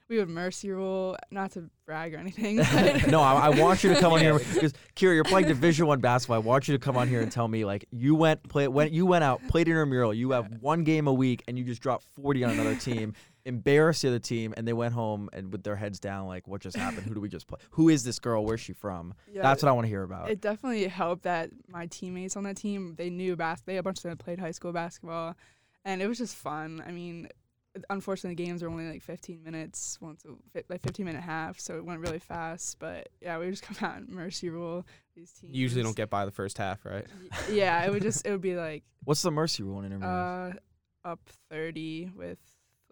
we 0.09 0.17
would 0.17 0.27
mercy 0.27 0.71
rule, 0.71 1.15
not 1.29 1.51
to 1.51 1.69
brag 1.85 2.13
or 2.15 2.17
anything. 2.17 2.57
But 2.73 3.07
no, 3.11 3.21
I, 3.21 3.47
I 3.47 3.49
want 3.49 3.83
you 3.83 3.93
to 3.93 3.99
come 3.99 4.13
on 4.13 4.19
here 4.19 4.37
because 4.53 4.73
Ciara, 4.95 5.15
you're 5.15 5.23
playing 5.23 5.47
Division 5.47 5.85
One 5.87 5.99
basketball. 5.99 6.35
I 6.35 6.39
want 6.39 6.67
you 6.67 6.77
to 6.77 6.83
come 6.83 6.97
on 6.97 7.07
here 7.07 7.21
and 7.21 7.31
tell 7.31 7.47
me 7.47 7.63
like 7.63 7.85
you 7.91 8.15
went 8.15 8.43
play 8.49 8.67
when 8.67 8.91
you 8.91 9.05
went 9.05 9.23
out 9.23 9.41
played 9.47 9.67
intramural. 9.67 10.13
You 10.13 10.31
have 10.31 10.61
one 10.61 10.83
game 10.83 11.07
a 11.07 11.13
week 11.13 11.43
and 11.47 11.57
you 11.57 11.63
just 11.63 11.81
dropped 11.81 12.05
40 12.15 12.43
on 12.43 12.51
another 12.51 12.75
team, 12.75 13.13
embarrassed 13.45 14.01
the 14.01 14.07
other 14.09 14.19
team, 14.19 14.53
and 14.57 14.67
they 14.67 14.73
went 14.73 14.93
home 14.93 15.29
and 15.31 15.51
with 15.51 15.63
their 15.63 15.75
heads 15.75 15.99
down 15.99 16.27
like 16.27 16.47
what 16.47 16.61
just 16.61 16.75
happened? 16.75 17.05
Who 17.05 17.13
do 17.13 17.21
we 17.21 17.29
just 17.29 17.47
play? 17.47 17.59
Who 17.71 17.89
is 17.89 18.03
this 18.03 18.17
girl? 18.19 18.43
Where's 18.43 18.59
she 18.61 18.73
from? 18.73 19.13
yeah, 19.31 19.43
That's 19.43 19.61
what 19.61 19.69
I 19.69 19.73
want 19.73 19.85
to 19.85 19.89
hear 19.89 20.03
about. 20.03 20.31
it 20.31 20.41
definitely 20.41 20.87
helped 20.87 21.23
that 21.23 21.51
my 21.67 21.85
teammates 21.85 22.35
on 22.35 22.43
that 22.45 22.57
team 22.57 22.95
they 22.97 23.09
knew 23.11 23.35
bas- 23.35 23.61
they 23.61 23.77
a 23.77 23.83
bunch 23.83 23.99
of 23.99 24.03
them 24.03 24.17
played 24.17 24.39
high 24.39 24.51
school 24.51 24.73
basketball, 24.73 25.35
and 25.85 26.01
it 26.01 26.07
was 26.07 26.17
just 26.17 26.35
fun. 26.35 26.83
I 26.87 26.91
mean. 26.91 27.29
Unfortunately, 27.89 28.35
the 28.35 28.43
games 28.43 28.63
were 28.63 28.69
only 28.69 28.87
like 28.89 29.01
15 29.01 29.43
minutes, 29.43 29.97
once 30.01 30.23
a, 30.25 30.29
fi- 30.51 30.65
like 30.69 30.81
15 30.81 31.05
minute 31.05 31.21
half, 31.21 31.59
so 31.59 31.75
it 31.77 31.85
went 31.85 31.99
really 31.99 32.19
fast. 32.19 32.77
But 32.79 33.09
yeah, 33.21 33.37
we 33.37 33.45
would 33.45 33.51
just 33.53 33.63
come 33.63 33.77
out 33.87 33.97
and 33.97 34.09
mercy 34.09 34.49
rule 34.49 34.85
these 35.15 35.31
teams. 35.31 35.53
You 35.55 35.61
usually 35.61 35.83
don't 35.83 35.95
get 35.95 36.09
by 36.09 36.25
the 36.25 36.31
first 36.31 36.57
half, 36.57 36.83
right? 36.85 37.05
Y- 37.31 37.53
Yeah, 37.55 37.83
it 37.85 37.91
would 37.91 38.01
just 38.01 38.25
it 38.25 38.31
would 38.31 38.41
be 38.41 38.55
like 38.55 38.83
What's 39.03 39.21
the 39.21 39.31
mercy 39.31 39.63
rule 39.63 39.79
in 39.79 39.85
intramural? 39.85 40.53
uh 41.05 41.07
up 41.07 41.19
30 41.49 42.11
with 42.15 42.39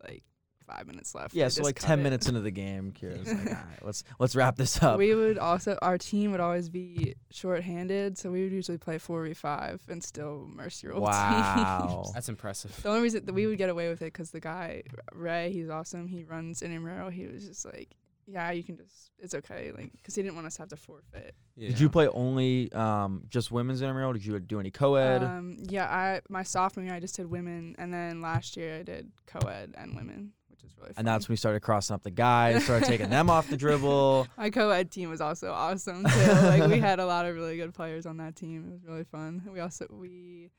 like 0.04 0.24
five 0.68 0.86
minutes 0.86 1.16
left. 1.16 1.34
yeah, 1.34 1.48
so 1.48 1.64
like 1.64 1.80
10 1.80 2.00
it. 2.00 2.04
minutes 2.04 2.28
into 2.28 2.42
the 2.42 2.52
game, 2.52 2.92
Ciara's 3.00 3.28
like, 3.28 3.48
all 3.48 3.54
right, 3.54 3.84
let's 3.86 4.04
let's 4.20 4.36
wrap 4.36 4.56
this 4.58 4.84
up. 4.84 4.98
We 5.00 5.16
would 5.16 5.38
also 5.38 5.78
our 5.82 5.98
team 5.98 6.32
would 6.32 6.40
always 6.42 6.70
be 6.70 7.16
short-handed, 7.32 8.18
so 8.18 8.30
we 8.32 8.44
would 8.44 8.52
usually 8.52 8.78
play 8.78 8.98
four 8.98 9.24
v 9.24 9.34
five 9.34 9.82
and 9.88 10.04
still 10.04 10.46
mercy 10.54 10.88
rule 10.88 11.02
Wow. 11.02 12.02
teams. 12.04 12.14
That's 12.14 12.30
impressive. 12.30 12.78
the 12.84 12.90
only 12.90 13.02
reason 13.02 13.26
that 13.26 13.34
we 13.34 13.48
would 13.48 13.58
get 13.58 13.70
away 13.70 13.90
with 13.90 14.02
it 14.02 14.06
because 14.14 14.32
the 14.32 14.40
guy 14.40 14.84
Ray, 15.14 15.52
he's 15.52 15.70
awesome. 15.70 16.08
He 16.08 16.24
runs 16.24 16.62
intramural. 16.62 17.10
He 17.10 17.26
was 17.28 17.48
just 17.48 17.66
like, 17.66 17.96
yeah, 18.26 18.52
you 18.52 18.62
can 18.64 18.76
just 18.76 19.12
it's 19.20 19.34
okay, 19.34 19.72
like 19.76 19.92
because 19.94 20.14
he 20.16 20.22
didn't 20.22 20.36
want 20.36 20.48
us 20.48 20.56
to 20.58 20.64
have 20.64 20.70
to 20.70 20.76
forfeit. 20.76 21.34
Did 21.58 21.80
you 21.80 21.90
play 21.90 22.08
only 22.10 22.72
um, 22.74 23.24
just 23.30 23.52
women's 23.52 23.82
intramural? 23.82 24.14
Did 24.14 24.26
you 24.26 24.38
do 24.40 24.60
any 24.60 24.70
co-ed? 24.70 25.24
Um, 25.24 25.58
yeah, 25.62 25.86
I 25.86 26.22
my 26.30 26.44
sophomore 26.44 26.86
year 26.86 26.94
I 26.94 27.00
just 27.00 27.16
did 27.16 27.26
women, 27.30 27.76
and 27.80 27.92
then 27.94 28.22
last 28.22 28.58
year 28.58 28.76
I 28.80 28.84
did 28.84 29.12
co-ed 29.26 29.74
and 29.78 29.96
women, 29.96 30.34
which 30.62 30.72
is 30.72 30.78
really 30.78 30.90
fun. 30.90 30.96
and 30.98 31.08
that's 31.08 31.28
when 31.28 31.34
we 31.34 31.38
started 31.38 31.62
crossing 31.62 31.94
up 31.94 32.04
the 32.04 32.12
guys, 32.12 32.64
started 32.66 32.86
taking 32.88 33.10
them 33.10 33.30
off 33.30 33.50
the 33.50 33.58
dribble. 33.58 34.28
My 34.38 34.50
co-ed 34.50 34.92
team 34.92 35.10
was 35.10 35.22
also 35.22 35.52
awesome 35.52 36.04
too. 36.06 36.32
like 36.32 36.70
we 36.70 36.80
had 36.80 37.00
a 37.00 37.06
lot 37.06 37.26
of 37.26 37.36
really 37.36 37.58
good 37.58 37.74
players 37.74 38.06
on 38.06 38.18
that 38.18 38.36
team. 38.36 38.66
It 38.68 38.72
was 38.74 38.84
really 38.86 39.04
fun. 39.06 39.42
We 39.52 39.60
also 39.60 39.86
we 39.90 40.50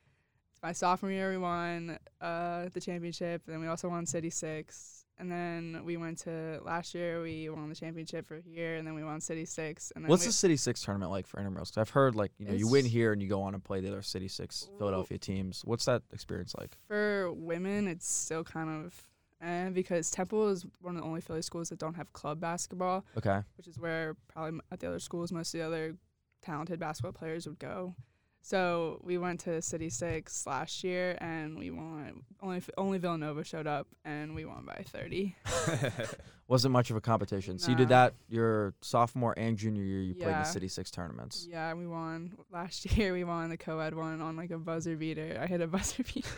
my 0.62 0.73
sophomore 0.73 1.12
year 1.12 1.31
we 1.31 1.39
won 1.39 1.99
uh, 2.21 2.69
the 2.73 2.81
championship. 2.81 3.43
Then 3.47 3.61
we 3.61 3.67
also 3.69 3.89
won 3.89 4.06
City 4.06 4.31
Six. 4.31 4.95
And 5.21 5.33
then 5.33 5.81
we 5.85 5.97
went 5.97 6.19
to 6.21 6.61
last 6.65 6.94
year. 6.94 7.21
We 7.21 7.49
won 7.49 7.69
the 7.69 7.75
championship 7.75 8.25
for 8.25 8.37
here, 8.37 8.77
and 8.77 8.87
then 8.87 8.94
we 8.94 9.03
won 9.03 9.20
City 9.20 9.44
Six. 9.44 9.93
And 9.96 10.05
then 10.05 10.11
What's 10.11 10.22
we, 10.22 10.29
the 10.29 10.32
City 10.32 10.56
Six 10.56 10.81
tournament 10.81 11.11
like 11.11 11.27
for 11.27 11.41
intramurals? 11.43 11.72
'Cause 11.75 11.79
I've 11.79 11.91
heard 11.91 12.15
like 12.15 12.31
you 12.39 12.46
know 12.46 12.55
you 12.55 12.69
win 12.69 12.84
here 12.84 13.13
and 13.13 13.20
you 13.20 13.29
go 13.29 13.43
on 13.43 13.55
and 13.55 13.63
play 13.65 13.81
the 13.81 13.89
other 13.89 14.03
City 14.03 14.29
Six 14.29 14.69
Philadelphia 14.79 15.19
teams. 15.19 15.63
What's 15.65 15.87
that 15.87 16.03
experience 16.13 16.55
like? 16.56 16.77
for 16.87 17.32
women? 17.32 17.89
It's 17.89 18.08
still 18.08 18.44
kind 18.44 18.69
of 18.87 18.94
eh, 19.43 19.69
because 19.71 20.11
Temple 20.11 20.49
is 20.49 20.65
one 20.81 20.97
of 20.97 21.03
the 21.03 21.07
only 21.09 21.21
Philly 21.21 21.43
schools 21.43 21.69
that 21.71 21.79
don't 21.79 21.95
have 21.95 22.13
club 22.13 22.41
basketball. 22.41 23.05
Okay, 23.17 23.41
which 23.57 23.67
is 23.69 23.79
where 23.79 24.17
probably 24.29 24.61
at 24.73 24.81
the 24.81 24.89
other 24.89 24.99
schools 25.01 25.33
most 25.33 25.55
of 25.55 25.61
the 25.61 25.67
other 25.67 25.97
talented 26.43 26.79
basketball 26.79 27.13
players 27.13 27.47
would 27.47 27.59
go. 27.59 27.95
So 28.41 29.01
we 29.03 29.19
went 29.19 29.41
to 29.41 29.61
City 29.61 29.91
Six 29.91 30.47
last 30.47 30.83
year 30.85 31.19
and 31.21 31.59
we 31.59 31.71
won. 31.71 32.23
Only 32.41 32.59
f- 32.59 32.71
only 32.79 32.99
Villanova 32.99 33.45
showed 33.45 33.67
up 33.67 33.89
and 34.05 34.35
we 34.35 34.45
won 34.45 34.65
by 34.65 34.85
thirty. 34.89 35.37
wasn't 36.49 36.73
much 36.73 36.91
of 36.91 36.97
a 36.97 37.01
competition. 37.01 37.59
So 37.59 37.71
you 37.71 37.77
did 37.77 37.89
that 37.91 38.15
your 38.29 38.75
sophomore 38.81 39.35
and 39.37 39.59
junior 39.59 39.83
year. 39.83 40.01
You 40.01 40.15
played 40.15 40.29
Yeah. 40.31 40.43
the 40.45 40.49
City 40.49 40.69
Six 40.69 40.91
tournaments. 40.91 41.47
Yeah, 41.51 41.75
we 41.75 41.87
won 41.87 42.37
last 42.51 42.91
year. 42.97 43.13
We 43.13 43.25
won 43.25 43.51
the 43.51 43.59
co-ed 43.59 43.95
one 43.95 44.23
on 44.23 44.37
like 44.37 44.51
a 44.51 44.59
buzzer 44.59 44.97
beater. 44.97 45.39
I 45.43 45.47
hit 45.47 45.61
a 45.61 45.67
buzzer 45.77 46.05
beater. 46.05 46.29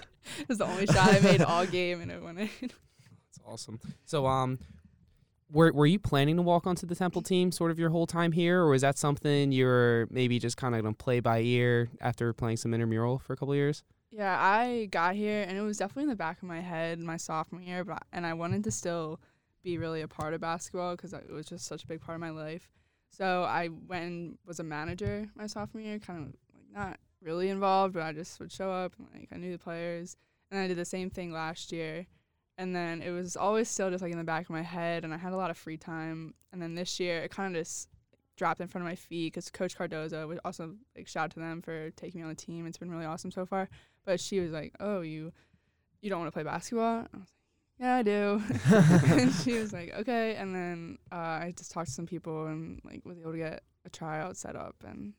it 0.41 0.49
was 0.49 0.59
the 0.59 0.67
only 0.67 0.87
shot 0.87 1.15
I 1.15 1.21
made 1.21 1.43
all 1.43 1.67
game 1.67 2.01
and 2.01 2.11
it 2.11 2.23
went 2.23 2.41
in. 2.41 2.49
Awesome. 3.47 3.81
So, 4.05 4.27
um, 4.27 4.59
were 5.53 5.73
were 5.73 5.87
you 5.87 5.99
planning 5.99 6.37
to 6.37 6.43
walk 6.43 6.67
onto 6.67 6.87
the 6.87 6.95
Temple 6.95 7.23
team 7.23 7.51
sort 7.51 7.71
of 7.71 7.79
your 7.79 7.91
whole 7.91 8.07
time 8.07 8.33
here, 8.33 8.61
or 8.61 8.71
was 8.71 8.83
that 8.83 8.99
something 8.99 9.53
you're 9.53 10.07
maybe 10.11 10.39
just 10.39 10.57
kind 10.57 10.75
of 10.75 10.83
gonna 10.83 10.95
play 10.95 11.21
by 11.21 11.41
ear 11.41 11.89
after 12.01 12.33
playing 12.33 12.57
some 12.57 12.73
intramural 12.73 13.19
for 13.19 13.33
a 13.33 13.37
couple 13.37 13.55
years? 13.55 13.83
Yeah, 14.11 14.37
I 14.41 14.87
got 14.87 15.15
here 15.15 15.45
and 15.47 15.57
it 15.57 15.61
was 15.63 15.79
definitely 15.79 16.05
in 16.05 16.09
the 16.09 16.17
back 16.17 16.43
of 16.43 16.49
my 16.49 16.61
head 16.61 16.99
my 16.99 17.17
sophomore 17.17 17.63
year, 17.63 17.85
but 17.85 18.03
and 18.13 18.27
I 18.27 18.35
wanted 18.35 18.65
to 18.65 18.71
still 18.71 19.21
be 19.63 19.79
really 19.79 20.01
a 20.01 20.09
part 20.09 20.35
of 20.35 20.41
basketball 20.41 20.97
because 20.97 21.13
it 21.13 21.31
was 21.31 21.47
just 21.47 21.67
such 21.67 21.85
a 21.85 21.87
big 21.87 22.01
part 22.01 22.17
of 22.17 22.21
my 22.21 22.31
life. 22.31 22.69
So 23.11 23.45
I 23.45 23.69
went 23.89 24.05
and 24.05 24.39
was 24.47 24.61
a 24.61 24.65
manager 24.65 25.29
my 25.35 25.47
sophomore 25.47 25.83
year, 25.83 25.99
kind 25.99 26.21
of 26.21 26.27
like 26.27 26.65
not 26.73 27.01
really 27.23 27.49
involved, 27.49 27.95
but 27.95 28.03
I 28.03 28.13
just 28.13 28.39
would 28.41 28.53
show 28.53 28.71
up 28.71 28.95
and 28.99 29.09
like 29.15 29.29
I 29.33 29.37
knew 29.37 29.53
the 29.53 29.59
players. 29.59 30.17
And 30.51 30.59
I 30.59 30.67
did 30.67 30.77
the 30.77 30.85
same 30.85 31.11
thing 31.11 31.33
last 31.33 31.71
year. 31.71 32.07
And 32.61 32.77
then 32.77 33.01
it 33.01 33.11
was 33.11 33.39
always 33.39 33.71
still 33.71 33.91
just 33.91 34.03
like 34.03 34.13
in 34.13 34.19
the 34.19 34.25
back 34.25 34.43
of 34.43 34.51
my 34.51 34.61
head, 34.61 35.03
and 35.03 35.15
I 35.15 35.17
had 35.17 35.33
a 35.33 35.37
lot 35.37 35.51
of 35.51 35.57
free 35.57 35.79
time. 35.79 36.35
And 36.53 36.61
then 36.61 36.75
this 36.75 37.01
year, 37.01 37.23
it 37.23 37.31
kind 37.31 37.57
of 37.57 37.63
just 37.63 37.89
dropped 38.37 38.61
in 38.61 38.69
front 38.69 38.85
of 38.85 38.91
my 38.91 38.97
feet 38.97 39.33
because 39.33 39.51
Coach 39.51 39.79
Cardoza 39.79 40.29
was 40.29 40.39
also 40.45 40.75
like 40.95 41.09
shout 41.09 41.25
out 41.25 41.31
to 41.31 41.41
them 41.41 41.63
for 41.63 41.91
taking 41.93 42.21
me 42.21 42.25
on 42.25 42.29
the 42.29 42.35
team. 42.35 42.67
It's 42.67 42.77
been 42.77 42.91
really 42.91 43.07
awesome 43.07 43.31
so 43.31 43.47
far. 43.47 43.71
But 44.05 44.21
she 44.21 44.41
was 44.41 44.53
like, 44.53 44.75
"Oh, 44.79 45.01
you 45.01 45.33
"You 46.03 46.11
don't 46.11 46.21
want 46.21 46.29
to 46.29 46.35
play 46.35 46.43
basketball?" 46.43 47.07
I 47.15 47.17
was 47.17 47.33
like, 47.33 47.79
"Yeah, 47.79 47.95
I 47.95 48.03
do." 48.03 48.43
and 49.23 49.33
she 49.33 49.59
was 49.59 49.73
like, 49.73 49.95
"Okay." 49.99 50.35
And 50.35 50.55
then 50.55 50.99
uh, 51.11 51.15
I 51.15 51.55
just 51.57 51.71
talked 51.71 51.89
to 51.89 51.95
some 51.95 52.07
people 52.07 52.45
and 52.45 52.79
like 52.85 53.07
was 53.07 53.19
able 53.19 53.33
to 53.33 53.39
get 53.39 53.63
a 53.87 53.89
tryout 53.89 54.37
set 54.37 54.55
up 54.55 54.77
and. 54.87 55.15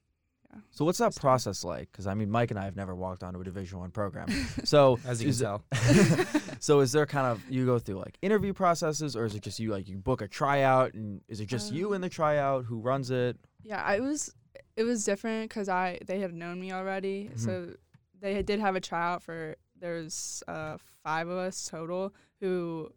So 0.72 0.86
what's 0.86 0.98
that 1.00 1.16
process 1.16 1.64
like? 1.64 1.92
Because 1.92 2.08
I 2.08 2.14
mean, 2.14 2.30
Mike 2.30 2.52
and 2.52 2.60
I 2.60 2.66
have 2.66 2.76
never 2.76 2.96
walked 2.96 3.24
onto 3.24 3.40
a 3.40 3.44
Division 3.44 3.80
One 3.80 3.92
program. 3.92 4.28
So 4.66 5.00
As 5.06 5.22
you 5.24 5.32
can 5.32 5.40
tell. 5.40 5.64
so 6.60 6.80
is 6.80 6.92
there 6.92 7.06
kind 7.06 7.28
of 7.28 7.42
you 7.50 7.66
go 7.66 7.80
through 7.80 8.00
like 8.00 8.18
interview 8.22 8.54
processes, 8.54 9.16
or 9.16 9.26
is 9.26 9.36
it 9.36 9.42
just 9.42 9.60
you 9.60 9.72
like 9.72 9.88
you 9.90 9.98
book 9.98 10.22
a 10.22 10.28
tryout, 10.28 10.94
and 10.94 11.22
is 11.28 11.40
it 11.42 11.48
just 11.48 11.72
you 11.74 11.90
Um, 11.90 11.96
in 11.96 12.02
the 12.02 12.10
tryout 12.10 12.66
who 12.66 12.80
runs 12.80 13.12
it? 13.12 13.38
Yeah, 13.64 13.82
I 13.82 14.00
was. 14.00 14.34
It 14.76 14.84
was 14.84 15.04
different 15.06 15.50
because 15.50 15.70
I 15.70 16.00
they 16.06 16.20
had 16.20 16.34
known 16.34 16.60
me 16.60 16.72
already, 16.72 17.30
Mhm. 17.34 17.40
so 17.40 17.74
they 18.20 18.42
did 18.44 18.60
have 18.60 18.76
a 18.76 18.82
tryout 18.82 19.22
for. 19.24 19.56
There's 19.80 20.44
uh, 20.48 20.78
five 21.04 21.28
of 21.28 21.38
us 21.38 21.68
total 21.68 22.14
who 22.40 22.92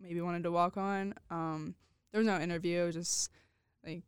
maybe 0.00 0.20
wanted 0.20 0.42
to 0.44 0.50
walk 0.52 0.76
on. 0.76 1.14
Um, 1.30 1.74
there 2.12 2.18
was 2.18 2.26
no 2.26 2.38
interview. 2.40 2.90
Just 2.92 3.30
like 3.86 4.02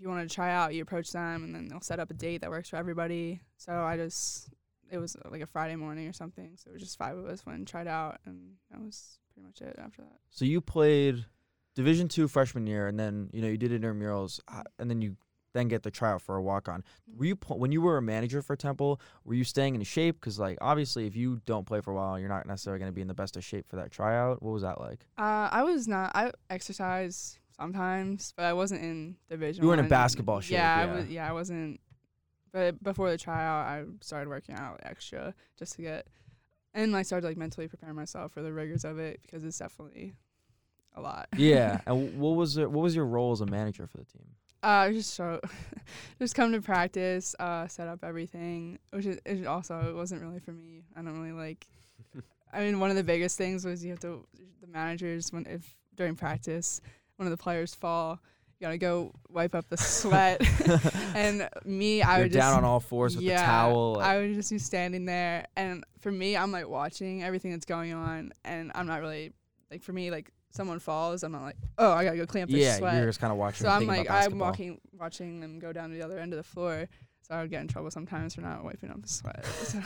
if 0.00 0.04
you 0.04 0.08
wanted 0.08 0.30
to 0.30 0.34
try 0.34 0.50
out, 0.50 0.72
you 0.72 0.80
approach 0.80 1.12
them, 1.12 1.44
and 1.44 1.54
then 1.54 1.68
they'll 1.68 1.82
set 1.82 2.00
up 2.00 2.10
a 2.10 2.14
date 2.14 2.40
that 2.40 2.48
works 2.48 2.70
for 2.70 2.76
everybody. 2.76 3.42
So 3.58 3.72
I 3.72 3.98
just 3.98 4.48
it 4.90 4.96
was 4.96 5.14
uh, 5.14 5.28
like 5.30 5.42
a 5.42 5.46
Friday 5.46 5.76
morning 5.76 6.08
or 6.08 6.14
something. 6.14 6.52
So 6.56 6.70
it 6.70 6.72
was 6.72 6.82
just 6.82 6.96
five 6.96 7.18
of 7.18 7.26
us 7.26 7.44
went 7.44 7.58
and 7.58 7.68
tried 7.68 7.86
out, 7.86 8.18
and 8.24 8.54
that 8.70 8.80
was 8.80 9.18
pretty 9.34 9.46
much 9.46 9.60
it 9.60 9.78
after 9.78 10.00
that. 10.00 10.16
So 10.30 10.46
you 10.46 10.62
played 10.62 11.26
Division 11.74 12.08
Two 12.08 12.28
freshman 12.28 12.66
year, 12.66 12.88
and 12.88 12.98
then 12.98 13.28
you 13.34 13.42
know 13.42 13.48
you 13.48 13.58
did 13.58 13.72
intramurals, 13.72 14.40
and 14.78 14.88
then 14.88 15.02
you 15.02 15.16
then 15.52 15.68
get 15.68 15.82
the 15.82 15.90
tryout 15.90 16.22
for 16.22 16.36
a 16.36 16.42
walk 16.42 16.66
on. 16.66 16.82
Were 17.14 17.26
you 17.26 17.38
when 17.48 17.70
you 17.70 17.82
were 17.82 17.98
a 17.98 18.02
manager 18.02 18.40
for 18.40 18.56
Temple? 18.56 19.02
Were 19.24 19.34
you 19.34 19.44
staying 19.44 19.74
in 19.74 19.82
shape? 19.82 20.18
Because 20.18 20.38
like 20.38 20.56
obviously, 20.62 21.06
if 21.08 21.14
you 21.14 21.42
don't 21.44 21.66
play 21.66 21.82
for 21.82 21.90
a 21.90 21.94
while, 21.94 22.18
you're 22.18 22.30
not 22.30 22.46
necessarily 22.46 22.78
going 22.78 22.90
to 22.90 22.94
be 22.94 23.02
in 23.02 23.08
the 23.08 23.12
best 23.12 23.36
of 23.36 23.44
shape 23.44 23.68
for 23.68 23.76
that 23.76 23.90
tryout. 23.90 24.42
What 24.42 24.52
was 24.52 24.62
that 24.62 24.80
like? 24.80 25.00
Uh, 25.18 25.50
I 25.52 25.62
was 25.62 25.86
not. 25.86 26.12
I 26.14 26.32
exercise 26.48 27.38
sometimes, 27.60 28.32
but 28.36 28.46
I 28.46 28.52
wasn't 28.54 28.82
in 28.82 29.16
division. 29.28 29.62
You 29.62 29.68
weren't 29.68 29.80
in 29.80 29.84
one. 29.84 29.90
basketball 29.90 30.40
shape, 30.40 30.52
Yeah, 30.52 30.84
yeah. 30.84 30.92
I 30.92 30.96
was, 30.96 31.08
yeah, 31.08 31.28
I 31.28 31.32
wasn't. 31.32 31.80
But 32.52 32.82
before 32.82 33.10
the 33.10 33.18
tryout, 33.18 33.66
I 33.66 33.84
started 34.00 34.28
working 34.28 34.56
out 34.56 34.80
extra 34.82 35.34
just 35.58 35.74
to 35.76 35.82
get, 35.82 36.06
and 36.74 36.96
I 36.96 37.02
started 37.02 37.26
like 37.26 37.36
mentally 37.36 37.68
preparing 37.68 37.96
myself 37.96 38.32
for 38.32 38.42
the 38.42 38.52
rigors 38.52 38.84
of 38.84 38.98
it 38.98 39.20
because 39.22 39.44
it's 39.44 39.58
definitely 39.58 40.14
a 40.94 41.00
lot. 41.00 41.28
Yeah. 41.36 41.80
and 41.86 42.18
what 42.18 42.36
was 42.36 42.56
it? 42.56 42.70
What 42.70 42.82
was 42.82 42.96
your 42.96 43.06
role 43.06 43.32
as 43.32 43.40
a 43.40 43.46
manager 43.46 43.86
for 43.86 43.98
the 43.98 44.04
team? 44.04 44.26
Uh, 44.62 44.90
just 44.90 45.14
show, 45.14 45.40
just 46.18 46.34
come 46.34 46.52
to 46.52 46.60
practice, 46.60 47.34
uh, 47.38 47.66
set 47.68 47.88
up 47.88 48.04
everything, 48.04 48.78
which 48.90 49.06
is, 49.06 49.18
is 49.24 49.46
also 49.46 49.80
it 49.88 49.94
wasn't 49.94 50.20
really 50.20 50.40
for 50.40 50.52
me. 50.52 50.82
I 50.96 51.02
don't 51.02 51.18
really 51.18 51.32
like. 51.32 51.66
I 52.52 52.60
mean, 52.60 52.80
one 52.80 52.90
of 52.90 52.96
the 52.96 53.04
biggest 53.04 53.38
things 53.38 53.64
was 53.64 53.84
you 53.84 53.90
have 53.90 54.00
to 54.00 54.26
the 54.60 54.66
managers 54.66 55.32
when 55.32 55.46
if 55.46 55.76
during 55.94 56.16
practice 56.16 56.80
one 57.20 57.26
of 57.26 57.36
the 57.36 57.42
players 57.42 57.74
fall, 57.74 58.18
you 58.58 58.64
gotta 58.66 58.78
go 58.78 59.12
wipe 59.28 59.54
up 59.54 59.68
the 59.68 59.76
sweat. 59.76 60.40
and 61.14 61.48
me, 61.66 62.00
I 62.02 62.16
you're 62.16 62.24
would 62.24 62.32
down 62.32 62.40
just 62.52 62.56
on 62.56 62.64
all 62.64 62.80
fours 62.80 63.14
with 63.14 63.24
yeah, 63.24 63.40
the 63.40 63.44
towel. 63.44 63.92
like- 63.96 64.06
I 64.06 64.18
would 64.18 64.34
just 64.34 64.50
be 64.50 64.58
standing 64.58 65.04
there, 65.04 65.46
and 65.54 65.84
for 66.00 66.10
me, 66.10 66.34
I'm 66.36 66.50
like 66.50 66.66
watching 66.66 67.22
everything 67.22 67.50
that's 67.50 67.66
going 67.66 67.92
on, 67.92 68.32
and 68.44 68.72
I'm 68.74 68.86
not 68.86 69.02
really 69.02 69.32
like 69.70 69.82
for 69.82 69.92
me 69.92 70.10
like 70.10 70.30
someone 70.50 70.78
falls, 70.78 71.22
I'm 71.22 71.32
not 71.32 71.42
like 71.42 71.56
oh 71.78 71.92
I 71.92 72.04
gotta 72.04 72.16
go 72.16 72.26
clean 72.26 72.44
up 72.44 72.48
the 72.50 72.56
yeah, 72.58 72.78
sweat. 72.78 72.96
you're 72.96 73.06
just 73.06 73.20
kind 73.20 73.32
of 73.32 73.38
watching. 73.38 73.66
So 73.66 73.70
I'm 73.70 73.86
like, 73.86 74.06
about 74.06 74.24
I'm 74.32 74.38
walking, 74.38 74.80
watching 74.98 75.40
them 75.40 75.58
go 75.58 75.72
down 75.74 75.90
to 75.90 75.94
the 75.94 76.02
other 76.02 76.18
end 76.18 76.32
of 76.32 76.38
the 76.38 76.42
floor. 76.42 76.88
So 77.20 77.34
I 77.34 77.42
would 77.42 77.50
get 77.50 77.60
in 77.60 77.68
trouble 77.68 77.90
sometimes 77.90 78.34
for 78.34 78.40
not 78.40 78.64
wiping 78.64 78.90
up 78.90 79.02
the 79.02 79.08
sweat. 79.08 79.44
So 79.64 79.78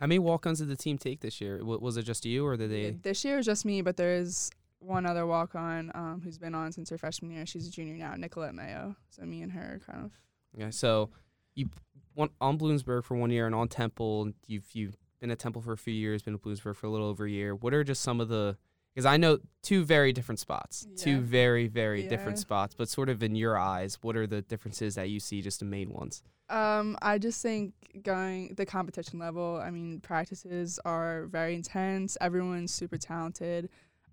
How 0.00 0.06
many 0.08 0.18
walk-ons 0.18 0.58
did 0.58 0.68
the 0.68 0.74
team 0.74 0.98
take 0.98 1.20
this 1.20 1.40
year? 1.40 1.58
W- 1.58 1.78
was 1.78 1.96
it 1.96 2.02
just 2.02 2.24
you, 2.24 2.44
or 2.44 2.56
did 2.56 2.72
they? 2.72 2.90
this 2.90 3.24
year 3.24 3.36
was 3.36 3.46
just 3.46 3.64
me, 3.64 3.82
but 3.82 3.96
there 3.96 4.14
is 4.16 4.50
one 4.82 5.06
other 5.06 5.26
walk 5.26 5.54
on 5.54 5.90
um, 5.94 6.20
who's 6.24 6.38
been 6.38 6.54
on 6.54 6.72
since 6.72 6.90
her 6.90 6.98
freshman 6.98 7.30
year. 7.30 7.46
She's 7.46 7.66
a 7.66 7.70
junior 7.70 7.94
now, 7.96 8.14
Nicolette 8.14 8.54
Mayo. 8.54 8.96
So 9.10 9.22
me 9.22 9.42
and 9.42 9.52
her 9.52 9.80
kind 9.86 10.04
of. 10.06 10.12
Yeah. 10.56 10.70
So 10.70 11.10
you 11.54 11.68
went 12.14 12.32
on 12.40 12.58
Bloomsburg 12.58 13.04
for 13.04 13.16
one 13.16 13.30
year 13.30 13.46
and 13.46 13.54
on 13.54 13.68
Temple. 13.68 14.32
You've 14.46 14.66
you've 14.72 14.96
been 15.20 15.30
at 15.30 15.38
Temple 15.38 15.62
for 15.62 15.72
a 15.72 15.78
few 15.78 15.94
years, 15.94 16.22
been 16.22 16.34
at 16.34 16.42
Bloomsburg 16.42 16.76
for 16.76 16.86
a 16.86 16.90
little 16.90 17.06
over 17.06 17.24
a 17.26 17.30
year. 17.30 17.54
What 17.54 17.72
are 17.74 17.84
just 17.84 18.02
some 18.02 18.20
of 18.20 18.28
the 18.28 18.56
because 18.94 19.06
I 19.06 19.16
know 19.16 19.38
two 19.62 19.84
very 19.84 20.12
different 20.12 20.38
spots, 20.38 20.86
Yeah. 20.90 20.96
two 20.96 21.20
very 21.20 21.66
very 21.68 22.06
different 22.08 22.38
spots, 22.38 22.74
but 22.76 22.88
sort 22.88 23.08
of 23.08 23.22
in 23.22 23.34
your 23.34 23.56
eyes, 23.56 23.98
what 24.02 24.16
are 24.16 24.26
the 24.26 24.42
differences 24.42 24.96
that 24.96 25.08
you 25.08 25.18
see, 25.20 25.40
just 25.40 25.60
the 25.60 25.64
main 25.64 25.90
ones? 25.90 26.22
Um, 26.50 26.98
I 27.00 27.16
just 27.16 27.40
think 27.40 27.72
going 28.02 28.52
the 28.56 28.66
competition 28.66 29.18
level. 29.18 29.58
I 29.64 29.70
mean, 29.70 30.00
practices 30.00 30.78
are 30.84 31.26
very 31.28 31.54
intense. 31.54 32.18
Everyone's 32.20 32.74
super 32.74 32.98
talented. 32.98 33.70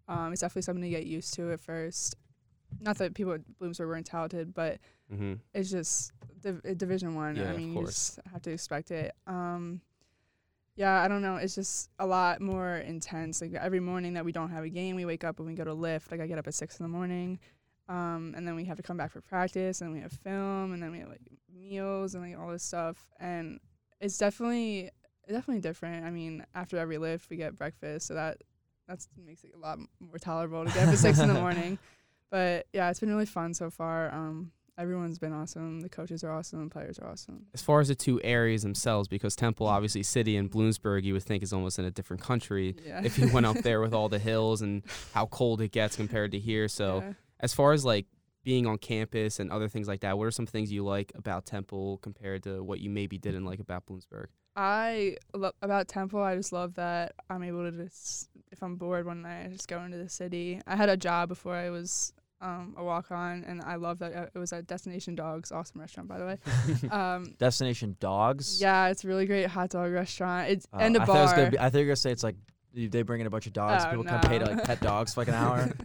Um, 0.09 0.33
it's 0.33 0.41
definitely 0.41 0.63
something 0.63 0.83
to 0.83 0.89
get 0.89 1.05
used 1.05 1.33
to 1.35 1.51
at 1.53 1.59
first. 1.61 2.15
Not 2.81 2.97
that 2.97 3.13
people 3.13 3.33
at 3.33 3.41
Bloomsburg 3.61 3.87
weren't 3.87 4.05
talented, 4.05 4.53
but 4.53 4.79
Mm-hmm. 5.11 5.33
it's 5.55 5.71
just 5.71 6.11
div- 6.39 6.61
uh, 6.69 6.73
Division 6.75 7.15
One. 7.15 7.35
Yeah, 7.35 7.49
I 7.51 7.57
mean, 7.57 7.73
you 7.73 7.83
just 7.87 8.19
have 8.31 8.43
to 8.43 8.51
expect 8.51 8.91
it. 8.91 9.11
Um, 9.25 9.81
yeah, 10.75 11.01
I 11.01 11.07
don't 11.07 11.23
know. 11.23 11.37
It's 11.37 11.55
just 11.55 11.89
a 11.97 12.05
lot 12.05 12.41
more 12.41 12.75
intense. 12.77 13.41
Like 13.41 13.53
every 13.55 13.79
morning 13.79 14.13
that 14.13 14.23
we 14.23 14.31
don't 14.31 14.51
have 14.51 14.63
a 14.63 14.69
game, 14.69 14.95
we 14.95 15.05
wake 15.05 15.23
up 15.23 15.39
and 15.39 15.47
we 15.47 15.55
go 15.55 15.63
to 15.63 15.73
lift. 15.73 16.11
Like 16.11 16.21
I 16.21 16.27
get 16.27 16.37
up 16.37 16.45
at 16.47 16.53
six 16.53 16.79
in 16.79 16.83
the 16.83 16.89
morning, 16.89 17.39
um, 17.87 18.33
and 18.37 18.47
then 18.47 18.55
we 18.55 18.65
have 18.65 18.77
to 18.77 18.83
come 18.83 18.97
back 18.97 19.11
for 19.11 19.19
practice, 19.21 19.81
and 19.81 19.91
we 19.91 19.99
have 19.99 20.11
film, 20.13 20.73
and 20.73 20.81
then 20.83 20.91
we 20.91 20.99
have 20.99 21.09
like 21.09 21.21
meals 21.51 22.13
and 22.13 22.23
like 22.23 22.39
all 22.39 22.51
this 22.51 22.63
stuff. 22.63 23.09
And 23.19 23.59
it's 23.99 24.17
definitely 24.19 24.91
definitely 25.27 25.61
different. 25.61 26.05
I 26.05 26.11
mean, 26.11 26.45
after 26.53 26.77
every 26.77 26.99
lift, 26.99 27.31
we 27.31 27.37
get 27.37 27.55
breakfast, 27.57 28.05
so 28.07 28.13
that 28.13 28.37
that's 28.89 29.08
makes 29.25 29.43
it 29.43 29.51
a 29.55 29.60
lot 29.60 29.79
more 30.00 30.17
tolerable 30.17 30.65
to 30.65 30.72
get 30.74 30.88
up 30.88 30.93
at 30.93 30.98
six 30.98 31.19
in 31.19 31.27
the 31.27 31.34
morning. 31.39 31.77
But 32.31 32.65
yeah, 32.74 32.89
it's 32.89 33.00
been 33.00 33.10
really 33.10 33.25
fun 33.25 33.53
so 33.53 33.69
far. 33.69 34.13
Um, 34.13 34.51
everyone's 34.77 35.19
been 35.19 35.34
awesome. 35.34 35.81
The 35.81 35.89
coaches 35.89 36.24
are 36.24 36.31
awesome. 36.31 36.63
The 36.65 36.69
players 36.69 37.00
are 37.00 37.08
awesome. 37.08 37.46
As 37.53 37.62
far 37.62 37.79
as 37.81 37.88
the 37.89 37.96
two 37.96 38.19
areas 38.24 38.63
themselves, 38.63 39.08
because 39.08 39.36
Temple, 39.36 39.67
obviously, 39.67 40.03
city 40.03 40.36
and 40.38 40.50
Bloomsburg, 40.50 41.03
you 41.03 41.13
would 41.13 41.24
think 41.24 41.43
is 41.43 41.53
almost 41.53 41.79
in 41.79 41.86
a 41.86 41.91
different 41.91 42.22
country. 42.22 42.75
Yeah. 42.86 43.01
if 43.03 43.17
you 43.17 43.31
went 43.31 43.46
up 43.46 43.58
there 43.63 43.79
with 43.81 43.93
all 43.93 44.10
the 44.10 44.19
hills 44.19 44.62
and 44.62 44.84
how 45.13 45.25
cold 45.27 45.62
it 45.62 45.72
gets 45.72 45.96
compared 45.96 46.31
to 46.31 46.39
here. 46.39 46.67
So, 46.67 47.00
Yeah. 47.05 47.13
as 47.39 47.53
far 47.53 47.74
as 47.74 47.86
like 47.86 48.05
being 48.49 48.65
on 48.65 48.79
campus 48.79 49.39
and 49.39 49.51
other 49.51 49.67
things 49.69 49.87
like 49.87 49.99
that, 49.99 50.17
what 50.17 50.23
are 50.25 50.31
some 50.31 50.47
things 50.47 50.71
you 50.71 50.83
like 50.83 51.11
about 51.13 51.45
Temple 51.45 51.99
compared 52.01 52.41
to 52.41 52.63
what 52.63 52.79
you 52.79 52.89
maybe 52.89 53.15
didn't 53.19 53.45
like 53.45 53.59
about 53.59 53.85
Bloomsburg? 53.85 54.25
I 54.55 55.17
lo- 55.35 55.51
about 55.61 55.87
Temple. 55.87 56.19
I 56.23 56.35
just 56.35 56.51
love 56.51 56.73
that 56.73 57.13
I'm 57.29 57.43
able 57.43 57.69
to 57.69 57.83
just 57.83 58.27
if 58.51 58.63
I'm 58.63 58.75
bored 58.75 59.05
one 59.05 59.21
night, 59.21 59.45
I 59.45 59.47
just 59.49 59.67
go 59.67 59.79
into 59.83 59.97
the 59.99 60.09
city. 60.09 60.59
I 60.65 60.75
had 60.75 60.89
a 60.89 60.97
job 60.97 61.29
before 61.29 61.53
I 61.53 61.69
was 61.69 62.11
um, 62.41 62.73
a 62.75 62.83
walk 62.83 63.11
on, 63.11 63.43
and 63.47 63.61
I 63.61 63.75
love 63.75 63.99
that 63.99 64.15
uh, 64.15 64.25
it 64.33 64.39
was 64.39 64.51
at 64.51 64.65
Destination 64.65 65.13
Dogs, 65.13 65.51
awesome 65.51 65.79
restaurant 65.79 66.09
by 66.09 66.17
the 66.17 66.25
way. 66.25 66.37
um, 66.91 67.35
Destination 67.37 67.97
Dogs. 67.99 68.59
yeah, 68.59 68.87
it's 68.87 69.03
a 69.03 69.07
really 69.07 69.27
great 69.27 69.45
hot 69.45 69.69
dog 69.69 69.91
restaurant. 69.91 70.49
It's 70.49 70.65
Uh, 70.73 70.77
and 70.79 70.97
a 70.97 71.01
I 71.03 71.05
thought, 71.05 71.17
it 71.17 71.21
was 71.21 71.31
bar. 71.33 71.37
gonna 71.37 71.51
be, 71.51 71.59
I 71.59 71.69
thought 71.69 71.77
you 71.77 71.85
were 71.85 71.89
gonna 71.89 71.95
say 71.97 72.11
it's 72.11 72.23
like 72.23 72.35
they 72.73 73.03
bring 73.03 73.21
in 73.21 73.27
a 73.27 73.29
bunch 73.29 73.45
of 73.45 73.53
dogs. 73.53 73.83
Oh, 73.85 73.89
people 73.91 74.05
come 74.05 74.21
pay 74.21 74.39
to 74.39 74.45
like 74.45 74.63
pet 74.63 74.81
dogs 74.81 75.13
for 75.13 75.21
like 75.21 75.27
an 75.27 75.35
hour. 75.35 75.69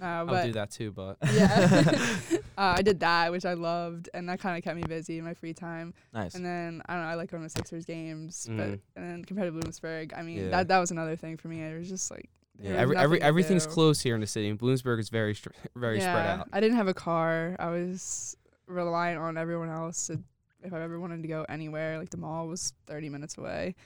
no, 0.00 0.06
I'll 0.06 0.46
do 0.46 0.52
that 0.52 0.70
too, 0.70 0.92
but 0.92 1.16
yeah, 1.32 1.82
uh, 2.58 2.74
I 2.76 2.82
did 2.82 3.00
that, 3.00 3.30
which 3.32 3.44
I 3.44 3.54
loved, 3.54 4.08
and 4.14 4.28
that 4.28 4.40
kind 4.40 4.56
of 4.56 4.64
kept 4.64 4.76
me 4.76 4.82
busy 4.82 5.18
in 5.18 5.24
my 5.24 5.34
free 5.34 5.54
time. 5.54 5.94
nice. 6.12 6.34
And 6.34 6.44
then 6.44 6.82
I 6.86 6.94
don't 6.94 7.02
know, 7.02 7.08
I 7.08 7.14
like 7.14 7.30
going 7.30 7.42
to 7.42 7.48
Sixers 7.48 7.84
games, 7.84 8.46
but 8.48 8.56
Mhm. 8.68 8.80
and 8.96 9.04
then 9.04 9.24
compared 9.24 9.52
to 9.52 9.58
Bloomsburg, 9.60 10.12
I 10.16 10.22
mean 10.22 10.38
Yeah. 10.38 10.48
that 10.50 10.68
that 10.68 10.78
was 10.78 10.90
another 10.90 11.16
thing 11.16 11.36
for 11.36 11.48
me. 11.48 11.62
It 11.62 11.78
was 11.78 11.88
just 11.88 12.10
like 12.10 12.28
yeah, 12.60 12.70
every, 12.72 12.96
every 12.96 13.22
everything's 13.22 13.66
do. 13.66 13.72
close 13.72 14.00
here 14.00 14.14
in 14.14 14.20
the 14.20 14.26
city, 14.26 14.48
and 14.48 14.58
Bloomsburg 14.58 14.98
is 14.98 15.08
very 15.10 15.34
str- 15.34 15.50
very 15.76 16.00
spread 16.00 16.26
out. 16.26 16.48
I 16.52 16.60
didn't 16.60 16.76
have 16.76 16.88
a 16.88 16.94
car. 16.94 17.54
I 17.58 17.70
was 17.70 18.36
reliant 18.66 19.20
on 19.20 19.36
everyone 19.38 19.68
else. 19.70 20.08
To, 20.08 20.18
if 20.62 20.72
I 20.72 20.82
ever 20.82 20.98
wanted 20.98 21.22
to 21.22 21.28
go 21.28 21.46
anywhere, 21.48 21.98
like 21.98 22.10
the 22.10 22.16
mall 22.16 22.48
was 22.48 22.72
30 22.88 23.08
minutes 23.10 23.38
away. 23.38 23.76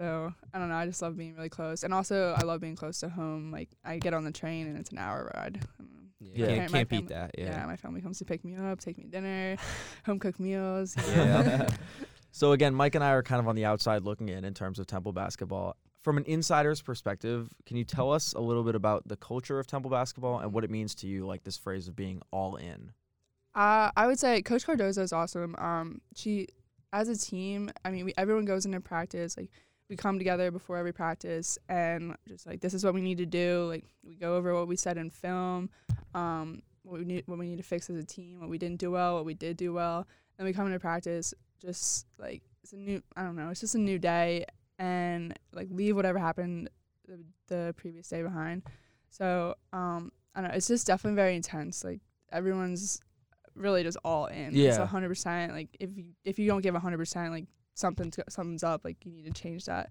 So 0.00 0.32
I 0.54 0.58
don't 0.58 0.70
know. 0.70 0.76
I 0.76 0.86
just 0.86 1.02
love 1.02 1.14
being 1.18 1.34
really 1.36 1.50
close, 1.50 1.82
and 1.82 1.92
also 1.92 2.34
I 2.38 2.42
love 2.42 2.62
being 2.62 2.74
close 2.74 3.00
to 3.00 3.10
home. 3.10 3.50
Like 3.52 3.68
I 3.84 3.98
get 3.98 4.14
on 4.14 4.24
the 4.24 4.32
train 4.32 4.66
and 4.66 4.78
it's 4.78 4.90
an 4.90 4.98
hour 4.98 5.30
ride. 5.36 5.60
I. 5.78 5.84
Yeah, 6.22 6.46
Yeah. 6.46 6.46
can't, 6.56 6.72
My 6.72 6.78
can't 6.78 6.88
beat 6.88 6.96
family- 6.96 7.14
that. 7.14 7.30
Yeah. 7.36 7.44
Yeah. 7.60 7.66
my 7.66 7.76
family 7.76 8.00
comes 8.00 8.18
to 8.18 8.24
pick 8.24 8.42
me 8.44 8.56
up, 8.56 8.80
take 8.80 8.96
me 8.96 9.04
to 9.04 9.10
dinner, 9.10 9.56
home 10.06 10.18
cooked 10.18 10.40
meals. 10.40 10.96
Yeah. 11.08 11.68
so 12.30 12.52
again, 12.52 12.74
Mike 12.74 12.94
and 12.94 13.04
I 13.04 13.10
are 13.12 13.22
kind 13.22 13.40
of 13.40 13.48
on 13.48 13.56
the 13.56 13.66
outside 13.66 14.04
looking 14.04 14.30
in 14.30 14.44
in 14.46 14.54
terms 14.54 14.78
of 14.78 14.86
Temple 14.86 15.12
basketball. 15.12 15.76
From 16.02 16.16
an 16.16 16.24
insider's 16.26 16.80
perspective, 16.80 17.50
can 17.66 17.76
you 17.76 17.84
tell 17.84 18.10
us 18.10 18.32
a 18.32 18.40
little 18.40 18.64
bit 18.64 18.74
about 18.74 19.06
the 19.06 19.16
culture 19.16 19.58
of 19.58 19.66
Temple 19.66 19.90
basketball 19.90 20.38
and 20.38 20.50
what 20.54 20.64
it 20.64 20.70
means 20.70 20.94
to 20.96 21.06
you, 21.06 21.26
like 21.26 21.44
this 21.44 21.58
phrase 21.58 21.88
of 21.88 21.96
being 21.96 22.22
all 22.30 22.56
in? 22.56 22.92
Uh, 23.54 23.90
I 23.94 24.06
would 24.06 24.18
say 24.18 24.40
Coach 24.40 24.66
Cardoza 24.66 25.02
is 25.02 25.12
awesome. 25.12 25.54
Um, 25.58 26.00
she, 26.16 26.48
as 26.92 27.08
a 27.08 27.16
team, 27.18 27.70
I 27.84 27.90
mean, 27.90 28.06
we, 28.06 28.14
everyone 28.16 28.46
goes 28.46 28.64
into 28.64 28.80
practice. 28.80 29.36
Like, 29.36 29.50
we 29.90 29.96
come 29.96 30.16
together 30.18 30.50
before 30.50 30.76
every 30.78 30.92
practice 30.92 31.58
and 31.68 32.16
just 32.28 32.46
like, 32.46 32.60
this 32.60 32.72
is 32.72 32.84
what 32.84 32.94
we 32.94 33.00
need 33.02 33.18
to 33.18 33.26
do. 33.26 33.66
Like, 33.68 33.84
we 34.06 34.14
go 34.14 34.36
over 34.36 34.54
what 34.54 34.68
we 34.68 34.76
said 34.76 34.96
in 34.96 35.10
film, 35.10 35.68
um, 36.14 36.62
what 36.84 37.00
we 37.00 37.04
need, 37.04 37.24
what 37.26 37.38
we 37.38 37.48
need 37.48 37.56
to 37.58 37.62
fix 37.64 37.90
as 37.90 37.96
a 37.96 38.04
team, 38.04 38.40
what 38.40 38.48
we 38.48 38.56
didn't 38.56 38.78
do 38.78 38.90
well, 38.92 39.16
what 39.16 39.24
we 39.24 39.34
did 39.34 39.56
do 39.56 39.72
well. 39.72 40.06
Then 40.38 40.46
we 40.46 40.52
come 40.52 40.66
into 40.66 40.78
practice, 40.80 41.34
just 41.60 42.06
like 42.18 42.42
it's 42.62 42.72
a 42.72 42.76
new, 42.76 43.02
I 43.16 43.24
don't 43.24 43.36
know, 43.36 43.50
it's 43.50 43.60
just 43.60 43.74
a 43.74 43.78
new 43.78 43.98
day, 43.98 44.46
and 44.78 45.38
like 45.52 45.68
leave 45.70 45.96
whatever 45.96 46.18
happened 46.18 46.70
the, 47.06 47.18
the 47.48 47.74
previous 47.76 48.08
day 48.08 48.22
behind. 48.22 48.62
So 49.10 49.56
um, 49.72 50.12
I 50.34 50.40
don't 50.40 50.50
know. 50.50 50.56
It's 50.56 50.68
just 50.68 50.86
definitely 50.86 51.16
very 51.16 51.34
intense. 51.34 51.82
Like 51.84 52.00
everyone's 52.32 53.00
really 53.56 53.82
just 53.82 53.98
all 54.04 54.26
in. 54.26 54.46
It's 54.48 54.54
Yeah. 54.54 54.82
a 54.82 54.86
hundred 54.86 55.08
percent. 55.08 55.52
Like 55.52 55.76
if 55.80 55.90
you 55.96 56.04
if 56.24 56.38
you 56.38 56.46
don't 56.46 56.60
give 56.62 56.76
a 56.76 56.80
hundred 56.80 56.98
percent, 56.98 57.32
like 57.32 57.46
something's 57.74 58.18
something's 58.28 58.62
up. 58.64 58.84
Like 58.84 59.04
you 59.04 59.12
need 59.12 59.26
to 59.26 59.32
change 59.42 59.64
that. 59.66 59.90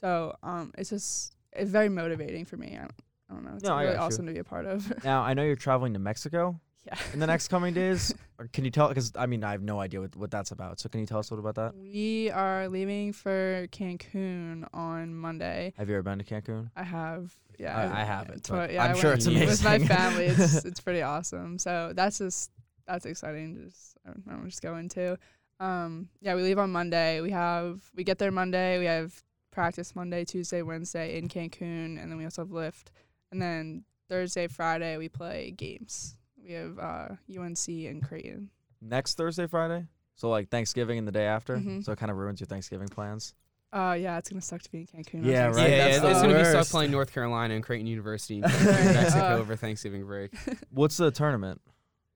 So 0.00 0.34
um, 0.42 0.72
it's 0.78 0.90
just 0.90 1.34
it's 1.52 1.70
very 1.70 1.88
motivating 1.88 2.44
for 2.44 2.56
me. 2.56 2.76
I 2.76 2.80
don't, 2.82 2.92
I 3.30 3.34
don't 3.34 3.44
know. 3.44 3.54
It's 3.54 3.64
No, 3.64 3.76
really 3.76 3.86
got 3.88 3.92
you. 3.94 3.98
awesome 4.06 4.26
to 4.26 4.32
be 4.32 4.38
a 4.38 4.44
part 4.44 4.66
of. 4.66 4.92
Now 5.04 5.22
I 5.22 5.34
know 5.34 5.42
you're 5.42 5.56
traveling 5.56 5.92
to 5.94 5.98
Mexico 5.98 6.60
yeah. 6.86 6.96
in 7.12 7.18
the 7.20 7.26
next 7.26 7.48
coming 7.54 7.74
days. 7.74 8.14
Or 8.38 8.46
can 8.52 8.64
you 8.64 8.70
tell? 8.70 8.88
Because 8.88 9.12
I 9.16 9.26
mean, 9.26 9.42
I 9.42 9.50
have 9.52 9.62
no 9.62 9.80
idea 9.80 10.00
what, 10.00 10.14
what 10.14 10.30
that's 10.30 10.52
about. 10.52 10.78
So 10.78 10.88
can 10.88 11.00
you 11.00 11.06
tell 11.06 11.18
us 11.18 11.30
a 11.30 11.34
little 11.34 11.48
about 11.48 11.60
that? 11.74 11.76
We 11.80 12.30
are 12.30 12.68
leaving 12.68 13.12
for 13.12 13.66
Cancun 13.72 14.64
on 14.72 15.14
Monday. 15.14 15.72
Have 15.76 15.88
you 15.88 15.96
ever 15.96 16.02
been 16.04 16.18
to 16.20 16.24
Cancun? 16.24 16.70
I 16.76 16.84
have, 16.84 17.34
yeah, 17.58 17.76
I- 17.76 18.02
I 18.02 18.04
haven't, 18.04 18.44
tw- 18.44 18.50
but 18.50 18.72
yeah, 18.72 18.84
I'm 18.84 18.94
I 18.96 18.98
sure 18.98 19.12
it's 19.14 19.26
With 19.26 19.64
my 19.64 19.78
family, 19.80 20.26
it's 20.26 20.64
it's 20.64 20.80
pretty 20.80 21.02
awesome. 21.02 21.58
So 21.58 21.92
that's 21.94 22.18
just 22.18 22.52
that's 22.86 23.04
exciting. 23.06 23.56
Just 23.66 23.96
I 24.06 24.10
don't 24.10 24.26
know, 24.26 24.44
just 24.46 24.62
going 24.62 24.80
into. 24.84 25.18
Um, 25.60 26.08
yeah, 26.20 26.34
we 26.34 26.42
leave 26.42 26.58
on 26.58 26.70
Monday. 26.70 27.20
We 27.20 27.30
have 27.30 27.80
we 27.94 28.04
get 28.04 28.18
there 28.18 28.30
Monday. 28.30 28.78
We 28.78 28.84
have 28.86 29.22
practice 29.50 29.94
Monday, 29.96 30.24
Tuesday, 30.24 30.62
Wednesday 30.62 31.18
in 31.18 31.28
Cancun, 31.28 32.00
and 32.00 32.10
then 32.10 32.16
we 32.16 32.24
also 32.24 32.42
have 32.42 32.52
lift. 32.52 32.92
And 33.32 33.42
then 33.42 33.84
Thursday, 34.08 34.46
Friday 34.46 34.96
we 34.98 35.08
play 35.08 35.50
games. 35.50 36.14
We 36.42 36.52
have 36.52 36.78
uh, 36.78 37.08
UNC 37.36 37.68
and 37.68 38.02
Creighton. 38.06 38.50
Next 38.80 39.16
Thursday, 39.16 39.46
Friday. 39.46 39.86
So 40.14 40.30
like 40.30 40.48
Thanksgiving 40.48 40.98
and 40.98 41.06
the 41.06 41.12
day 41.12 41.26
after. 41.26 41.56
Mhm. 41.56 41.84
So 41.84 41.92
it 41.92 41.98
kind 41.98 42.10
of 42.10 42.16
ruins 42.16 42.40
your 42.40 42.46
Thanksgiving 42.46 42.88
plans. 42.88 43.34
Uh, 43.72 43.96
yeah, 44.00 44.16
it's 44.16 44.30
gonna 44.30 44.40
suck 44.40 44.62
to 44.62 44.70
be 44.70 44.78
in 44.78 44.86
Cancun. 44.86 45.24
Yeah, 45.26 45.48
right, 45.48 45.56
Yeah, 45.56 45.62
excited. 45.66 45.70
that's 45.80 45.94
yeah, 45.96 46.00
the 46.00 46.10
it's 46.10 46.20
gonna 46.22 46.34
be 46.38 46.44
stuck 46.44 46.54
worst. 46.54 46.70
playing 46.70 46.90
North 46.90 47.12
Carolina 47.12 47.54
and 47.54 47.62
Creighton 47.64 47.86
University 47.86 48.36
in 48.36 48.42
Right, 48.42 48.52
Mexico 48.64 49.24
uh, 49.24 49.38
over 49.38 49.56
Thanksgiving 49.56 50.06
break. 50.06 50.32
What's 50.70 50.96
the 50.96 51.10
tournament? 51.10 51.60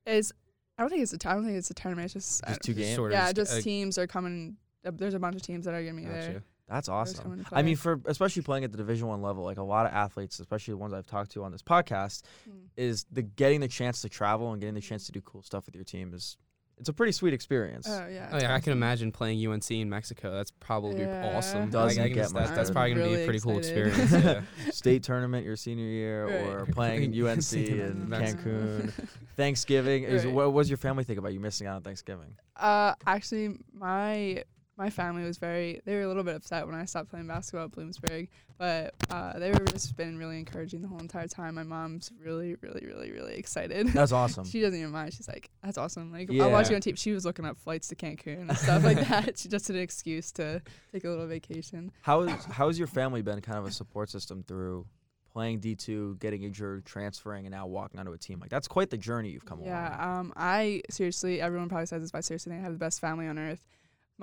Is 0.07 0.33
I 0.77 0.81
don't 0.83 0.89
think 0.89 1.03
it's 1.03 1.13
a 1.13 1.17
t- 1.17 1.27
I 1.29 1.33
don't 1.33 1.45
think 1.45 1.57
it's 1.57 1.69
a 1.69 1.73
tournament. 1.73 2.05
It's 2.05 2.13
just, 2.13 2.43
Just 2.47 2.61
two 2.63 2.73
games. 2.73 2.95
sort 2.95 3.11
of 3.11 3.15
yeah, 3.17 3.25
just, 3.31 3.51
just 3.51 3.59
uh, 3.59 3.61
teams 3.61 3.97
are 3.97 4.07
coming. 4.07 4.57
Uh, 4.85 4.91
there's 4.93 5.13
a 5.13 5.19
bunch 5.19 5.35
of 5.35 5.41
teams 5.41 5.65
that 5.65 5.73
are 5.73 5.83
gonna 5.83 5.95
be 5.95 6.03
Gotcha. 6.03 6.13
there. 6.13 6.43
That's 6.69 6.89
awesome. 6.89 7.45
I 7.51 7.61
mean, 7.61 7.75
for 7.75 7.99
especially 8.05 8.41
playing 8.41 8.63
at 8.63 8.71
the 8.71 8.77
Division 8.77 9.07
One 9.07 9.21
level, 9.21 9.43
like 9.43 9.57
a 9.57 9.63
lot 9.63 9.85
of 9.85 9.91
athletes, 9.93 10.39
especially 10.39 10.71
the 10.73 10.77
ones 10.77 10.93
I've 10.93 11.05
talked 11.05 11.31
to 11.33 11.43
on 11.43 11.51
this 11.51 11.61
podcast, 11.61 12.21
Mm. 12.49 12.53
is 12.77 13.05
the 13.11 13.21
getting 13.21 13.59
the 13.59 13.67
chance 13.67 14.01
to 14.01 14.09
travel 14.09 14.51
and 14.51 14.61
getting 14.61 14.73
the 14.73 14.81
chance 14.81 15.05
to 15.05 15.11
do 15.11 15.21
cool 15.21 15.41
stuff 15.43 15.65
with 15.65 15.75
your 15.75 15.83
team 15.83 16.13
is 16.13 16.37
it's 16.83 16.89
a 16.89 16.93
pretty 16.93 17.13
sweet 17.13 17.33
experience. 17.33 17.87
Oh 17.89 18.07
yeah. 18.11 18.27
Oh 18.33 18.37
yeah, 18.39 18.53
I 18.53 18.59
can 18.59 18.73
imagine 18.73 19.13
playing 19.13 19.39
UNC 19.47 19.71
in 19.71 19.89
Mexico. 19.89 20.33
That's 20.33 20.51
probably 20.51 20.99
Yeah. 20.99 21.31
awesome. 21.33 21.69
Doesn't 21.69 22.01
I, 22.01 22.05
I 22.05 22.07
get 22.09 22.15
just- 22.23 22.33
much 22.33 22.47
that- 22.47 22.55
That's 22.55 22.71
probably 22.71 22.93
gonna 22.95 23.07
be 23.07 23.21
a 23.21 23.25
pretty 23.25 23.39
cool 23.39 23.57
experience. 23.57 24.11
yeah. 24.11 24.41
State 24.69 25.03
tournament 25.03 25.45
your 25.45 25.55
senior 25.55 25.85
year 25.85 26.25
Right. 26.25 26.53
or 26.61 26.65
playing 26.65 27.13
UNC 27.13 27.53
in 27.53 27.79
in 27.79 28.07
Cancun. 28.09 28.91
Thanksgiving 29.37 30.03
is 30.03 30.27
what 30.27 30.51
was 30.51 30.69
your 30.69 30.77
family 30.77 31.05
think 31.05 31.19
about 31.19 31.31
you 31.33 31.39
missing 31.39 31.67
out 31.67 31.77
on 31.77 31.81
Thanksgiving? 31.83 32.35
Uh, 32.57 32.95
actually, 33.07 33.55
my 33.73 34.43
my 34.77 34.89
family 34.89 35.23
was 35.23 35.37
very. 35.37 35.81
They 35.85 35.95
were 35.95 36.01
a 36.01 36.07
little 36.07 36.23
bit 36.23 36.35
upset 36.35 36.65
when 36.65 36.75
I 36.75 36.85
stopped 36.85 37.09
playing 37.09 37.27
basketball 37.27 37.65
at 37.65 37.71
Bloomsburg, 37.71 38.27
but 38.57 38.93
uh, 39.11 39.37
they 39.37 39.51
were 39.51 39.65
just 39.65 39.95
been 39.95 40.17
really 40.17 40.39
encouraging 40.39 40.81
the 40.81 40.87
whole 40.87 40.99
entire 40.99 41.27
time. 41.27 41.55
My 41.55 41.63
mom's 41.63 42.11
really, 42.19 42.55
really, 42.61 42.85
really, 42.85 43.11
really 43.11 43.35
excited. 43.35 43.87
That's 43.89 44.11
awesome. 44.11 44.45
She 44.49 44.61
doesn't 44.61 44.79
even 44.79 44.91
mind. 44.91 45.13
She's 45.13 45.27
like, 45.27 45.49
"That's 45.63 45.77
awesome." 45.77 46.11
Like 46.11 46.31
Yeah. 46.31 46.45
I'll 46.45 46.51
watch 46.51 46.69
you 46.69 46.75
on 46.75 46.81
TV. 46.81 46.97
She 46.97 47.11
was 47.11 47.23
looking 47.25 47.45
up 47.45 47.57
flights 47.59 47.87
to 47.89 47.95
Cancun 47.95 48.41
and 48.49 48.57
stuff 48.57 48.83
like 48.83 48.97
that. 49.09 49.37
She 49.37 49.47
just 49.49 49.67
had 49.67 49.75
an 49.75 49.81
excuse 49.83 50.31
to 50.33 50.61
take 50.91 51.03
a 51.03 51.09
little 51.09 51.27
vacation. 51.27 51.91
How 52.01 52.21
is 52.21 52.45
how 52.45 52.67
has 52.67 52.77
your 52.79 52.87
family 52.87 53.21
been 53.21 53.41
kind 53.41 53.59
of 53.59 53.65
a 53.65 53.71
support 53.71 54.09
system 54.09 54.43
through 54.47 54.87
playing 55.33 55.59
D 55.59 55.75
two, 55.75 56.17
getting 56.19 56.41
injured, 56.43 56.85
transferring, 56.85 57.45
and 57.45 57.53
now 57.53 57.67
walking 57.67 57.99
onto 57.99 58.11
a 58.13 58.17
team? 58.17 58.39
Like 58.39 58.49
that's 58.49 58.67
quite 58.67 58.89
the 58.89 58.97
journey 58.97 59.29
you've 59.29 59.45
come 59.45 59.61
Yeah, 59.63 60.03
along. 60.03 60.19
um, 60.19 60.33
I 60.35 60.81
seriously, 60.89 61.41
everyone 61.41 61.69
probably 61.69 61.85
says 61.85 62.01
this, 62.01 62.11
but 62.11 62.17
I 62.19 62.21
seriously 62.21 62.51
think 62.51 62.61
I 62.61 62.63
have 62.63 62.73
the 62.73 62.79
best 62.79 62.99
family 63.01 63.27
on 63.27 63.37
earth. 63.37 63.63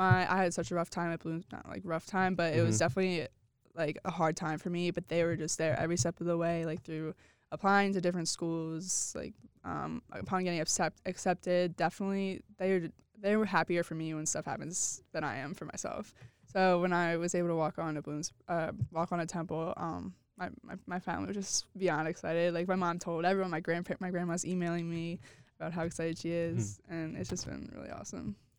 My, 0.00 0.20
I 0.32 0.42
had 0.44 0.54
such 0.54 0.70
a 0.70 0.74
rough 0.74 0.88
time 0.88 1.12
at 1.12 1.20
Bloom, 1.20 1.44
not 1.52 1.68
like 1.68 1.82
rough 1.84 2.06
time, 2.06 2.34
but 2.34 2.54
it 2.54 2.62
was 2.62 2.76
Mhm. 2.76 2.78
definitely 2.78 3.28
like 3.74 3.98
a 4.06 4.10
hard 4.10 4.34
time 4.34 4.58
for 4.58 4.70
me. 4.70 4.90
But 4.90 5.08
they 5.08 5.24
were 5.24 5.36
just 5.36 5.58
there 5.58 5.78
every 5.78 5.98
step 5.98 6.18
of 6.20 6.26
the 6.26 6.38
way, 6.38 6.64
like 6.64 6.82
through 6.82 7.14
applying 7.52 7.92
to 7.92 8.00
different 8.00 8.28
schools, 8.28 9.12
like 9.14 9.34
um, 9.62 10.02
upon 10.10 10.44
getting 10.44 10.60
accept, 10.60 11.00
accepted. 11.04 11.76
Definitely, 11.76 12.40
they 12.56 12.78
were 12.80 12.88
they 13.18 13.36
were 13.36 13.44
happier 13.44 13.82
for 13.82 13.94
me 13.94 14.14
when 14.14 14.24
stuff 14.24 14.46
happens 14.46 15.02
than 15.12 15.22
I 15.22 15.36
am 15.36 15.52
for 15.52 15.66
myself. 15.66 16.14
So 16.50 16.80
when 16.80 16.94
I 16.94 17.18
was 17.18 17.34
able 17.34 17.48
to 17.48 17.54
walk 17.54 17.78
on 17.78 17.94
to 17.96 18.00
Blooms, 18.02 18.32
uh, 18.48 18.72
walk 18.90 19.12
on 19.12 19.20
a 19.20 19.26
Temple, 19.26 19.74
um, 19.76 20.14
my, 20.38 20.48
my, 20.62 20.74
my 20.86 20.98
family 20.98 21.26
was 21.26 21.36
just 21.36 21.66
beyond 21.76 22.08
excited. 22.08 22.54
Like 22.54 22.66
my 22.66 22.74
mom 22.76 22.98
told 22.98 23.26
everyone, 23.26 23.50
my 23.50 23.60
grandpa, 23.60 23.94
my 24.00 24.10
grandma's 24.10 24.46
emailing 24.46 24.88
me 24.90 25.20
about 25.60 25.72
how 25.74 25.82
excited 25.82 26.16
she 26.18 26.30
is, 26.30 26.80
and 26.88 27.14
it's 27.18 27.28
just 27.28 27.46
been 27.46 27.70
really 27.76 27.90
awesome 27.90 28.18
the 28.18 28.24
whole 28.24 28.30
time. 28.32 28.49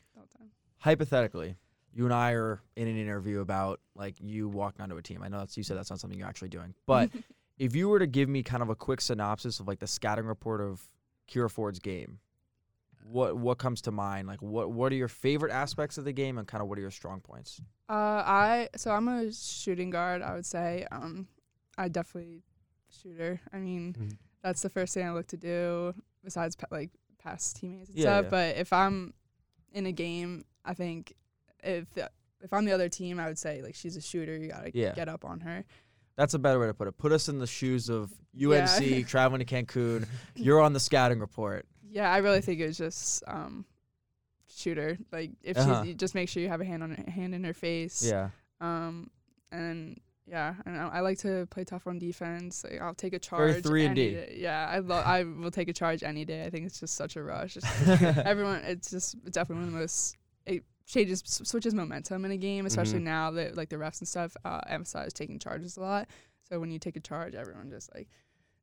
Hypothetically, 0.82 1.56
you 1.94 2.06
and 2.06 2.14
I 2.14 2.32
are 2.32 2.60
in 2.76 2.88
an 2.88 2.98
interview 2.98 3.40
about 3.42 3.80
like 3.96 4.16
you 4.20 4.50
walking 4.50 4.82
onto 4.82 4.98
a 4.98 5.02
team. 5.02 5.22
I 5.24 5.28
know 5.28 5.38
that's 5.40 5.56
you 5.56 5.62
said 5.64 5.78
that's 5.78 5.92
not 5.92 6.00
something 6.00 6.18
you're 6.18 6.28
actually 6.28 6.50
doing, 6.50 6.74
but 6.88 7.12
if 7.60 7.76
you 7.76 7.88
were 7.88 8.00
to 8.00 8.08
give 8.08 8.28
me 8.28 8.42
kind 8.42 8.64
of 8.64 8.70
a 8.70 8.76
quick 8.76 9.00
synopsis 9.00 9.60
of 9.60 9.68
like 9.68 9.78
the 9.80 9.86
scouting 9.86 10.26
report 10.26 10.60
of 10.60 10.82
Ciara 11.28 11.52
Forde's 11.52 11.78
game, 11.78 12.18
what 13.04 13.38
what 13.38 13.60
comes 13.60 13.82
to 13.84 13.92
mind? 13.92 14.28
Like 14.28 14.42
what 14.42 14.72
what 14.72 14.92
are 14.92 14.96
your 14.96 15.08
favorite 15.08 15.52
aspects 15.52 16.00
of 16.00 16.04
the 16.06 16.14
game 16.14 16.40
and 16.40 16.48
kind 16.48 16.64
of 16.64 16.68
what 16.68 16.80
are 16.80 16.82
your 16.82 16.90
strong 16.92 17.22
points? 17.22 17.62
Uh, 17.88 17.94
I 18.26 18.70
so 18.76 18.90
I'm 18.90 19.08
a 19.08 19.32
shooting 19.32 19.92
guard. 19.92 20.24
I 20.24 20.34
would 20.34 20.46
say. 20.48 20.88
Um, 20.92 21.28
I 21.78 21.90
definitely 21.90 22.42
shooter. 22.90 23.40
I 23.54 23.58
mean, 23.58 23.94
Mhm. 24.00 24.18
that's 24.42 24.64
the 24.64 24.70
first 24.70 24.96
thing 24.96 25.06
I 25.08 25.14
look 25.14 25.28
to 25.28 25.38
do 25.38 25.94
besides 26.24 26.56
pa- 26.56 26.68
like 26.72 26.90
past 27.20 27.58
teammates 27.58 27.90
and 27.90 27.98
Yeah, 28.00 28.04
stuff. 28.20 28.24
yeah. 28.26 28.30
But 28.32 28.58
if 28.58 28.74
I'm 28.74 29.14
in 29.74 29.86
a 29.86 29.92
game, 29.92 30.44
I 30.66 30.74
think 30.74 31.14
if 31.64 31.86
if 32.44 32.54
I'm 32.54 32.66
the 32.66 32.72
other 32.72 32.90
team, 32.90 33.20
I 33.20 33.28
would 33.28 33.38
say 33.38 33.62
like 33.62 33.76
she's 33.76 33.96
a 33.98 34.02
shooter. 34.02 34.36
You 34.38 34.50
gotta 34.50 34.72
Yeah. 34.74 34.94
get 34.94 35.10
up 35.10 35.26
on 35.26 35.40
her. 35.42 35.64
That's 36.18 36.34
a 36.34 36.40
better 36.40 36.60
way 36.60 36.68
to 36.68 36.74
put 36.74 36.88
it. 36.88 36.98
Put 36.98 37.12
us 37.12 37.30
in 37.30 37.40
the 37.40 37.48
shoes 37.48 37.90
of 37.90 38.12
UNC 38.36 38.82
Yeah. 38.82 39.02
traveling 39.08 39.44
to 39.44 39.46
Cancun. 39.46 40.08
You're 40.36 40.60
on 40.62 40.74
the 40.74 40.80
scouting 40.80 41.20
report. 41.20 41.66
Yeah, 41.90 42.12
I 42.12 42.18
really 42.18 42.42
think 42.42 42.60
it 42.60 42.68
was 42.68 42.78
just 42.78 43.24
um, 43.28 43.66
shooter. 44.54 44.98
Like 45.12 45.32
if 45.44 45.58
Uh-huh. 45.58 45.82
she's 45.82 45.90
you 45.90 45.94
just 45.96 46.16
make 46.16 46.30
sure 46.30 46.42
you 46.44 46.50
have 46.50 46.62
a 46.62 46.66
hand 46.66 46.84
on 46.84 46.92
her, 46.92 47.12
hand 47.12 47.34
in 47.34 47.44
her 47.44 47.54
face. 47.54 48.04
Yeah. 48.06 48.30
Um, 48.60 49.10
and 49.52 50.00
yeah, 50.28 50.56
I, 50.66 50.72
I 50.72 51.00
like 51.02 51.18
to 51.20 51.48
play 51.48 51.64
tough 51.64 51.88
on 51.88 51.98
defense. 52.00 52.64
Like, 52.64 52.80
I'll 52.82 52.94
take 52.94 53.14
a 53.14 53.20
charge. 53.20 53.52
Very 53.52 53.62
three 53.62 53.86
and 53.86 53.96
D. 53.96 54.12
day. 54.12 54.36
Yeah, 54.40 54.68
I 54.70 54.80
love. 54.80 55.06
I 55.06 55.24
will 55.24 55.52
take 55.52 55.68
a 55.68 55.74
charge 55.74 56.04
any 56.04 56.24
day. 56.26 56.46
I 56.46 56.50
think 56.50 56.66
it's 56.66 56.80
just 56.80 56.94
such 56.96 57.16
a 57.16 57.24
rush. 57.24 57.58
Everyone, 57.88 58.62
it's 58.64 58.92
just 58.92 59.22
definitely 59.32 59.56
one 59.56 59.64
of 59.66 59.72
the 59.74 59.80
most. 59.80 60.16
It 60.46 60.64
changes, 60.88 61.22
s- 61.26 61.42
switches 61.48 61.74
momentum 61.74 62.26
in 62.26 62.32
a 62.32 62.38
game, 62.38 62.66
especially 62.66 63.00
Mhm. 63.00 63.04
now 63.04 63.32
that 63.32 63.56
like 63.56 63.70
the 63.70 63.76
refs 63.78 64.00
and 64.00 64.08
stuff 64.08 64.36
uh, 64.44 64.62
emphasize 64.68 65.14
taking 65.14 65.40
charges 65.40 65.78
a 65.78 65.82
lot. 65.82 66.08
So 66.50 66.60
when 66.60 66.72
you 66.72 66.80
take 66.80 66.96
a 66.98 67.00
charge, 67.00 67.34
everyone 67.36 67.70
just 67.70 67.94
like 67.96 68.08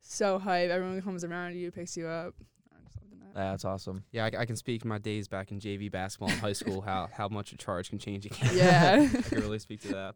so 0.01 0.39
hype. 0.39 0.71
Everyone 0.71 1.01
comes 1.03 1.25
around 1.25 1.57
you, 1.57 1.71
picks 1.71 1.97
you 1.97 2.07
up. 2.07 2.35
I 2.73 2.77
just 2.85 2.97
love 2.97 3.11
the 3.11 3.17
net. 3.17 3.35
That's 3.35 3.65
awesome. 3.65 4.05
Yeah, 4.13 4.25
I, 4.27 4.41
I 4.41 4.47
can 4.47 4.57
speak 4.57 4.85
my 4.85 4.99
days 4.99 5.27
back 5.29 5.51
in 5.51 5.59
JV 5.61 5.91
basketball 5.91 6.31
in 6.31 6.39
high 6.39 6.53
school. 6.63 6.81
How 6.81 7.09
how 7.13 7.29
much 7.29 7.53
a 7.53 7.57
charge 7.57 7.91
can 7.91 7.99
change 7.99 8.27
a 8.27 8.29
game. 8.31 8.51
Yeah. 8.55 9.09
I 9.19 9.23
can 9.23 9.41
really 9.41 9.59
speak 9.59 9.81
to 9.83 9.89
that. 9.89 10.15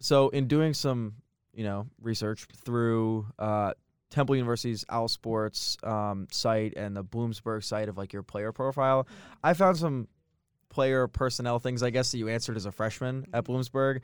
So 0.00 0.28
in 0.30 0.48
doing 0.48 0.74
some, 0.74 1.14
you 1.52 1.64
know, 1.64 1.86
research 2.00 2.46
through 2.64 3.26
uh, 3.38 3.72
Temple 4.10 4.36
University's 4.36 4.84
Owl 4.90 5.08
Sports 5.08 5.76
um, 5.84 6.26
site 6.30 6.74
and 6.76 6.96
the 6.96 7.04
Bloomsburg 7.04 7.62
site 7.64 7.88
of 7.88 7.96
like 7.96 8.12
your 8.12 8.22
player 8.22 8.52
profile, 8.52 9.06
I 9.44 9.54
found 9.54 9.76
some 9.78 10.08
player 10.72 11.06
personnel 11.06 11.58
things. 11.58 11.82
I 11.82 11.90
guess 11.90 12.10
that 12.10 12.18
you 12.18 12.28
answered 12.28 12.56
as 12.56 12.66
a 12.66 12.72
freshman 12.72 13.26
at 13.32 13.44
Bloomsburg. 13.44 14.00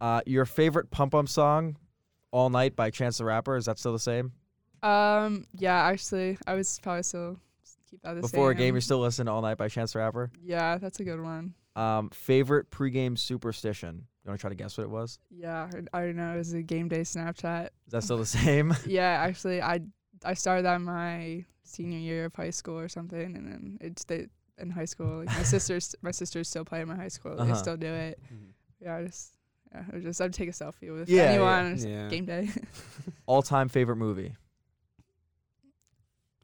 Uh, 0.00 0.20
your 0.26 0.44
favorite 0.44 0.90
pump 0.90 1.14
up 1.14 1.28
song, 1.28 1.76
"All 2.30 2.50
Night" 2.50 2.76
by 2.76 2.90
Chance 2.90 3.18
the 3.18 3.24
Rapper. 3.24 3.56
Is 3.56 3.64
that 3.64 3.78
still 3.78 3.92
the 3.92 3.98
same? 3.98 4.32
Um. 4.82 5.46
Yeah. 5.52 5.82
Actually, 5.82 6.38
I 6.46 6.54
was 6.54 6.78
probably 6.82 7.02
still 7.02 7.36
keep 7.90 8.02
that 8.02 8.14
the 8.14 8.22
same. 8.22 8.30
Before 8.30 8.50
a 8.50 8.54
game, 8.54 8.74
you're 8.74 8.80
still 8.80 9.00
listening 9.00 9.26
to 9.26 9.32
"All 9.32 9.42
Night" 9.42 9.58
by 9.58 9.68
Chance 9.68 9.94
the 9.94 9.98
Rapper. 9.98 10.30
Yeah, 10.42 10.78
that's 10.78 11.00
a 11.00 11.04
good 11.04 11.20
one. 11.20 11.54
Um, 11.76 12.10
favorite 12.10 12.70
pregame 12.70 13.18
superstition. 13.18 14.06
You 14.24 14.28
want 14.28 14.38
to 14.38 14.42
try 14.42 14.50
to 14.50 14.56
guess 14.56 14.76
what 14.76 14.84
it 14.84 14.90
was? 14.90 15.18
Yeah, 15.30 15.70
I 15.92 16.00
don't 16.00 16.16
know. 16.16 16.34
It 16.34 16.38
was 16.38 16.52
a 16.52 16.62
game 16.62 16.88
day 16.88 17.00
Snapchat. 17.00 17.66
Is 17.86 17.92
that 17.92 18.02
still 18.02 18.18
the 18.18 18.26
same? 18.26 18.74
yeah, 18.86 19.02
actually, 19.26 19.62
I 19.62 19.80
I 20.24 20.34
started 20.34 20.64
that 20.64 20.80
my 20.80 21.44
senior 21.64 21.98
year 21.98 22.26
of 22.26 22.34
high 22.34 22.50
school 22.50 22.78
or 22.78 22.88
something, 22.88 23.36
and 23.36 23.46
then 23.46 23.78
it's 23.80 24.04
they 24.04 24.26
in 24.60 24.70
high 24.70 24.84
school. 24.84 25.18
Like 25.18 25.26
my 25.28 25.42
sisters, 25.54 25.94
my 26.02 26.10
sisters 26.10 26.48
still 26.48 26.64
play 26.64 26.80
in 26.80 26.88
my 26.88 26.96
high 26.96 27.08
school. 27.08 27.32
Uh-huh. 27.40 27.52
They 27.52 27.58
still 27.58 27.76
do 27.76 27.86
it. 27.92 28.18
Yeah, 28.80 28.96
I 28.96 29.04
just 29.06 29.34
yeah, 29.72 29.84
I 29.90 29.94
would 29.94 30.02
just 30.02 30.20
I'd 30.20 30.32
take 30.32 30.48
a 30.48 30.52
selfie 30.52 30.92
with 30.96 31.08
Yeah, 31.08 31.22
yeah. 31.24 31.28
anyone. 31.30 31.66
and 31.66 31.76
just 31.76 31.88
Yeah. 31.88 32.08
Game 32.08 32.24
day. 32.24 32.48
All 33.26 33.42
time 33.42 33.68
favorite 33.68 33.96
movie. 33.96 34.34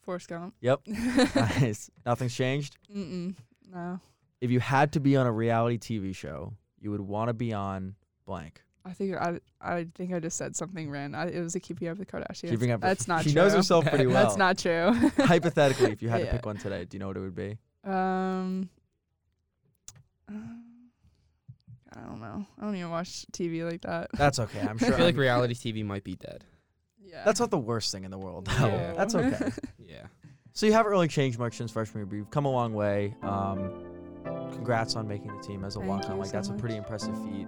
Forrest 0.02 0.28
Gump. 0.28 0.54
Yep. 0.60 0.80
nice. 0.86 1.90
Nothing's 2.04 2.34
changed. 2.34 2.76
Mm-mm. 2.94 3.34
No. 3.72 4.00
If 4.40 4.50
you 4.50 4.60
had 4.60 4.92
to 4.92 5.00
be 5.00 5.16
on 5.16 5.26
a 5.26 5.32
reality 5.32 5.78
TV 5.78 6.14
show, 6.14 6.54
you 6.78 6.90
would 6.92 7.00
want 7.00 7.28
to 7.28 7.34
be 7.34 7.52
on 7.52 7.96
blank. 8.26 8.62
I 8.84 8.92
think 8.92 9.16
I 9.16 9.40
I 9.60 9.88
think 9.96 10.14
I 10.14 10.20
just 10.20 10.36
said 10.36 10.54
something 10.54 10.88
random. 10.88 11.20
I, 11.20 11.26
it 11.26 11.40
was 11.40 11.56
a 11.56 11.60
keeping 11.60 11.88
up 11.88 11.98
with 11.98 12.06
the 12.06 12.12
Kardashians. 12.18 12.50
Keeping 12.50 12.70
up. 12.70 12.76
with- 12.80 12.88
That's 12.88 13.08
not 13.08 13.24
She 13.24 13.32
true. 13.32 13.42
knows 13.42 13.52
herself 13.54 13.84
pretty 13.86 14.06
well. 14.06 14.22
That's 14.22 14.36
not 14.36 14.58
true. 14.58 14.92
Hypothetically, 15.26 15.90
if 15.90 16.02
you 16.02 16.08
had 16.08 16.18
to 16.18 16.24
Yeah. 16.26 16.32
pick 16.32 16.46
one 16.46 16.56
today, 16.56 16.84
do 16.84 16.94
you 16.96 17.00
know 17.00 17.08
what 17.08 17.16
it 17.16 17.20
would 17.20 17.34
be? 17.34 17.58
Um. 17.86 18.68
uh, 20.30 20.34
I 21.94 22.00
don't 22.00 22.20
know. 22.20 22.44
I 22.58 22.64
don't 22.64 22.76
even 22.76 22.90
watch 22.90 23.24
TV 23.32 23.64
like 23.68 23.82
that. 23.82 24.10
That's 24.12 24.38
okay. 24.38 24.60
I'm 24.60 24.76
sure. 24.78 24.88
I 24.94 24.96
feel 24.96 25.06
like 25.06 25.14
I'm- 25.14 25.20
reality 25.20 25.54
TV 25.54 25.84
might 25.84 26.04
be 26.04 26.14
dead. 26.16 26.44
Yeah. 27.02 27.22
that's 27.24 27.38
not 27.40 27.50
the 27.50 27.58
worst 27.58 27.92
thing 27.92 28.04
in 28.04 28.10
the 28.10 28.18
world. 28.18 28.46
though. 28.46 28.66
Yeah. 28.66 28.92
That's 28.94 29.14
okay. 29.14 29.50
Yeah. 29.78 30.06
So 30.52 30.66
you 30.66 30.72
haven't 30.72 30.90
really 30.90 31.06
changed 31.08 31.38
much 31.38 31.54
since 31.56 31.70
freshman 31.70 32.00
year, 32.00 32.06
but 32.06 32.16
you've 32.16 32.30
come 32.30 32.44
a 32.44 32.50
long 32.50 32.74
way. 32.74 33.14
Um, 33.22 33.70
congrats 34.52 34.96
on 34.96 35.06
making 35.06 35.34
the 35.36 35.40
team 35.42 35.64
as 35.64 35.76
a 35.76 35.78
Thank 35.78 35.90
walk-on. 35.90 36.18
Like 36.18 36.26
so 36.26 36.32
that's 36.32 36.48
a 36.48 36.54
pretty 36.54 36.76
impressive 36.76 37.14
feat. 37.24 37.46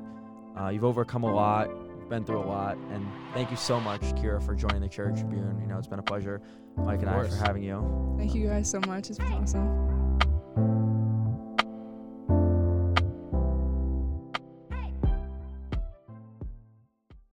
Uh, 0.58 0.68
you've 0.68 0.84
overcome 0.84 1.24
a 1.24 1.34
lot. 1.34 1.68
You've 1.98 2.08
been 2.08 2.24
through 2.24 2.40
a 2.40 2.46
lot, 2.46 2.76
and 2.92 3.04
thank 3.34 3.50
you 3.50 3.56
so 3.56 3.80
much, 3.80 4.02
Ciara, 4.20 4.40
for 4.40 4.54
joining 4.54 4.80
the 4.82 4.88
Cherry 4.88 5.12
Tribune. 5.14 5.58
You 5.60 5.66
know, 5.66 5.76
it's 5.78 5.88
been 5.88 5.98
a 5.98 6.02
pleasure, 6.02 6.40
Mike 6.76 7.00
and 7.00 7.10
I, 7.10 7.26
for 7.28 7.34
having 7.36 7.62
you. 7.64 8.14
Thank 8.16 8.34
you 8.34 8.46
guys 8.46 8.70
so 8.70 8.80
much. 8.86 9.10
It's 9.10 9.18
been 9.18 9.32
awesome. 9.32 10.07